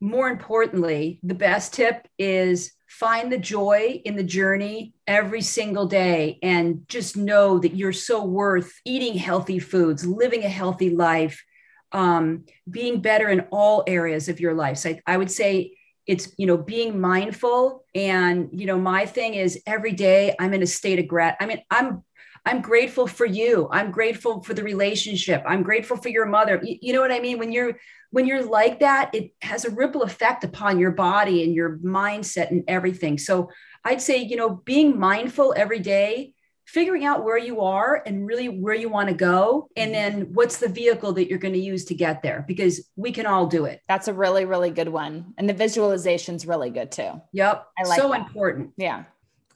[0.00, 6.38] More importantly, the best tip is find the joy in the journey every single day
[6.42, 11.44] and just know that you're so worth eating healthy foods, living a healthy life,
[11.92, 14.78] um, being better in all areas of your life.
[14.78, 15.74] So I, I would say
[16.08, 20.62] it's you know being mindful and you know my thing is every day i'm in
[20.62, 22.02] a state of grat i mean i'm
[22.46, 23.68] i'm grateful for you.
[23.70, 25.42] I'm grateful for the relationship.
[25.46, 26.60] I'm grateful for your mother.
[26.62, 27.38] You, you know what i mean?
[27.38, 27.78] When you're
[28.10, 32.50] when you're like that it has a ripple effect upon your body and your mindset
[32.50, 33.18] and everything.
[33.18, 33.50] So
[33.84, 36.34] i'd say you know being mindful every day
[36.68, 40.18] figuring out where you are and really where you want to go and mm-hmm.
[40.18, 43.24] then what's the vehicle that you're going to use to get there because we can
[43.24, 43.80] all do it.
[43.88, 45.32] That's a really really good one.
[45.38, 47.22] And the visualization is really good too.
[47.32, 48.20] Yep i like so that.
[48.20, 48.72] important.
[48.76, 49.04] Yeah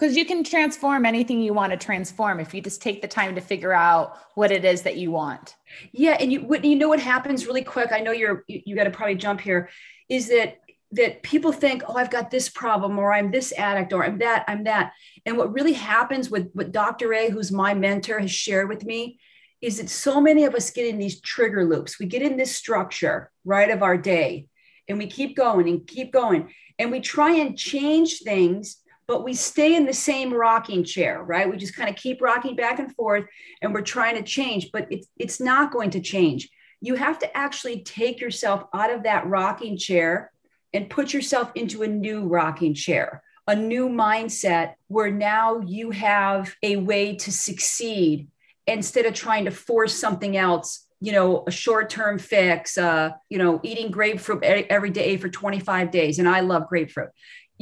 [0.02, 3.36] because you can transform anything you want to transform if you just take the time
[3.36, 5.54] to figure out what it is that you want
[5.92, 8.74] yeah and you what you know what happens really quick i know you're you, you
[8.74, 9.68] got to probably jump here
[10.08, 10.58] is that
[10.94, 14.44] that people think, oh, I've got this problem, or I'm this addict, or I'm that,
[14.46, 14.92] I'm that.
[15.24, 17.14] And what really happens with what Dr.
[17.14, 19.18] A, who's my mentor, has shared with me
[19.62, 21.98] is that so many of us get in these trigger loops.
[21.98, 24.48] We get in this structure, right, of our day,
[24.86, 26.52] and we keep going and keep going.
[26.78, 31.50] And we try and change things, but we stay in the same rocking chair, right?
[31.50, 33.24] We just kind of keep rocking back and forth
[33.60, 36.48] and we're trying to change, but it's, it's not going to change.
[36.80, 40.32] You have to actually take yourself out of that rocking chair
[40.72, 46.54] and put yourself into a new rocking chair, a new mindset where now you have
[46.62, 48.28] a way to succeed
[48.66, 53.58] instead of trying to force something else you know a short-term fix uh you know
[53.64, 57.10] eating grapefruit every day for 25 days and i love grapefruit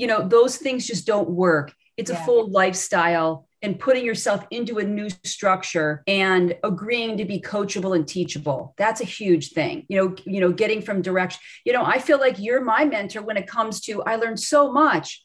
[0.01, 1.74] you know those things just don't work.
[1.98, 2.22] It's yeah.
[2.22, 7.94] a full lifestyle and putting yourself into a new structure and agreeing to be coachable
[7.94, 8.74] and teachable.
[8.78, 11.40] That's a huge thing you know you know getting from direction.
[11.66, 14.72] You know i feel like you're my mentor when it comes to i learned so
[14.72, 15.22] much.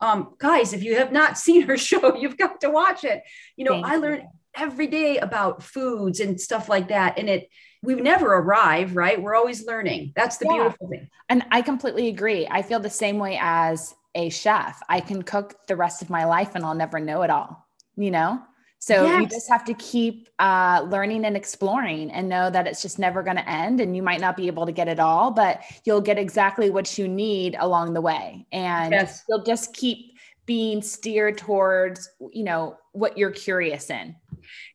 [0.00, 3.22] Um guys if you have not seen her show you've got to watch it.
[3.56, 4.24] You know Thank i learned
[4.56, 7.48] every day about foods and stuff like that and it
[7.82, 9.22] we never arrive right?
[9.22, 10.12] We're always learning.
[10.16, 10.54] That's the yeah.
[10.54, 11.08] beautiful thing.
[11.28, 12.48] And i completely agree.
[12.50, 14.82] I feel the same way as a chef.
[14.88, 18.10] I can cook the rest of my life and i'll never know it all you
[18.10, 18.40] know?
[18.78, 19.20] So yes.
[19.20, 23.22] you just have to keep uh, learning and exploring and know that it's just never
[23.22, 26.02] going to end and you might not be able to get it all but you'll
[26.02, 28.46] get exactly what you need along the way.
[28.52, 29.24] And yes.
[29.28, 30.12] you'll just keep
[30.44, 34.14] being steered towards you know what you're curious in.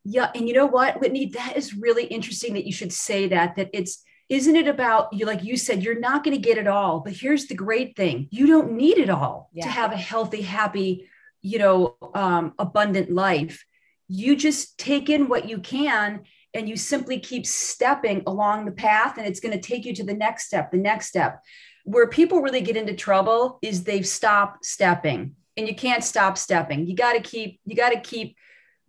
[0.03, 1.27] Yeah and you know what whitney?
[1.27, 5.27] That is really interesting that you should say that that it's isn't it about you
[5.27, 8.27] like you said you're not going to get it all but here's the great thing
[8.31, 9.63] you don't need it all yeah.
[9.63, 11.07] to have a healthy happy
[11.41, 13.65] you know um, abundant life.
[14.07, 16.21] You just take in what you can
[16.53, 20.03] and you simply keep stepping along the path and it's going to take you to
[20.03, 21.41] the next step the next step.
[21.83, 26.85] Where people really get into trouble is they've stopped stepping and you can't stop stepping.
[26.85, 28.37] You got to keep you got to keep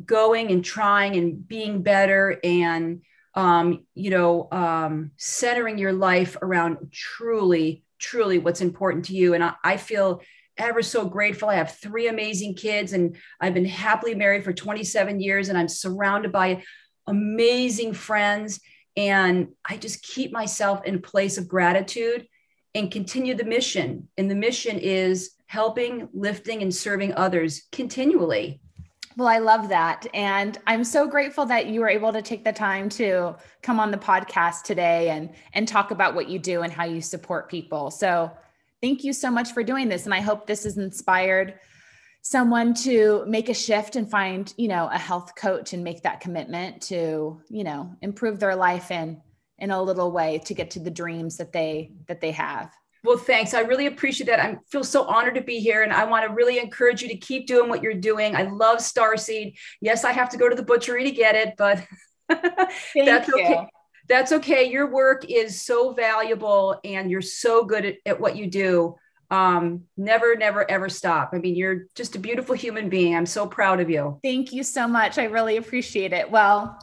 [0.04, 3.02] going and trying and being better and
[3.34, 9.32] um, you know um, centering your life around truly truly what's important to you.
[9.32, 10.20] And I, I feel
[10.58, 11.48] ever so grateful.
[11.48, 15.68] I have three amazing kids and i've been happily married for 27 years and i'm
[15.68, 16.62] surrounded by
[17.06, 18.60] amazing friends.
[18.96, 22.26] And i just keep myself in a place of gratitude
[22.74, 24.08] and continue the mission.
[24.18, 28.61] And the mission is helping, lifting, and serving others continually.
[29.16, 30.06] Well, I love that.
[30.14, 33.90] And I'm so grateful that you were able to take the time to come on
[33.90, 37.90] the podcast today and and talk about what you do and how you support people.
[37.90, 38.30] So,
[38.80, 41.54] thank you so much for doing this and I hope this has inspired
[42.22, 46.20] someone to make a shift and find, you know, a health coach and make that
[46.20, 49.20] commitment to, you know, improve their life in
[49.58, 52.72] in a little way to get to the dreams that they that they have.
[53.04, 53.52] Well, thanks.
[53.52, 54.40] I really appreciate that.
[54.40, 55.82] I feel so honored to be here.
[55.82, 58.36] And I want to really encourage you to keep doing what you're doing.
[58.36, 59.54] I love Starseed.
[59.80, 61.84] Yes, I have to go to the butchery to get it, but
[62.28, 63.34] that's you.
[63.34, 63.66] okay.
[64.08, 64.64] That's okay.
[64.70, 68.96] Your work is so valuable and you're so good at, at what you do.
[69.30, 71.30] Um, never, never, ever stop.
[71.32, 73.16] I mean, you're just a beautiful human being.
[73.16, 74.20] I'm so proud of you.
[74.22, 75.18] Thank you so much.
[75.18, 76.30] I really appreciate it.
[76.30, 76.78] Well,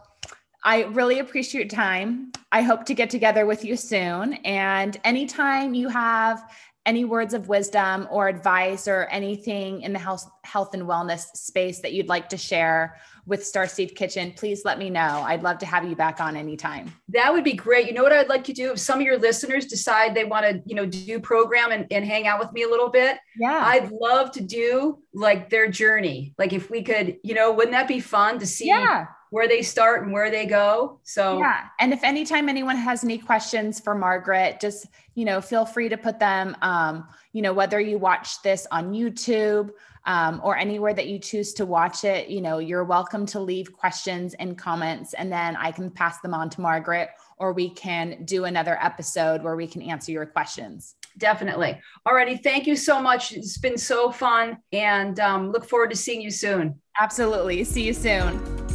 [0.64, 2.32] I really appreciate your time.
[2.52, 4.34] I hope to get together with you soon.
[4.46, 6.44] And anytime you have
[6.86, 11.82] any words of wisdom or advice or anything in the health health and wellness space
[11.82, 12.98] that you'd like to share
[13.28, 15.24] with Starseed Kitchen, please let me know.
[15.26, 16.92] I'd love to have you back on anytime.
[17.10, 17.86] That would be great.
[17.86, 20.46] You know what I'd like to do if some of your listeners decide they want
[20.46, 23.18] to, you know, do program and, and hang out with me a little bit.
[23.38, 23.62] Yeah.
[23.64, 26.34] I'd love to do like their journey.
[26.40, 29.62] Like if we could, you know, wouldn't that be fun to see yeah where they
[29.62, 31.00] start and where they go.
[31.04, 31.66] So yeah.
[31.80, 35.98] And if anytime anyone has any questions for Margaret, just you know, feel free to
[35.98, 36.56] put them.
[36.62, 39.72] Um, you know, whether you watch this on YouTube
[40.06, 43.74] um, or anywhere that you choose to watch it, you know, you're welcome to leave
[43.74, 48.24] questions and comments, and then I can pass them on to Margaret, or we can
[48.26, 50.96] do another episode where we can answer your questions.
[51.18, 51.80] Definitely.
[52.08, 52.42] Alrighty.
[52.42, 53.34] Thank you so much.
[53.34, 56.80] It's been so fun, and um, look forward to seeing you soon.
[57.00, 57.64] Absolutely.
[57.64, 58.69] See you soon.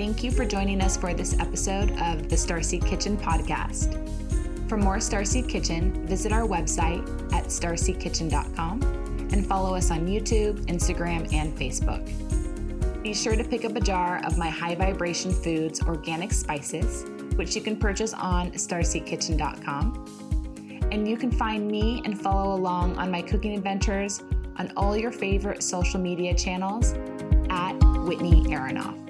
[0.00, 3.92] Thank you for joining us for this episode of the Starseed Kitchen podcast.
[4.66, 8.82] For more Starseed Kitchen, visit our website at starseedkitchen.com
[9.30, 12.02] and follow us on YouTube, Instagram, and Facebook.
[13.02, 17.04] Be sure to pick up a jar of my High Vibration Foods organic spices,
[17.36, 20.88] which you can purchase on starseedkitchen.com.
[20.90, 24.22] And you can find me and follow along on my cooking adventures
[24.56, 26.94] on all your favorite social media channels
[27.50, 27.74] at
[28.06, 29.09] Whitney Aronoff.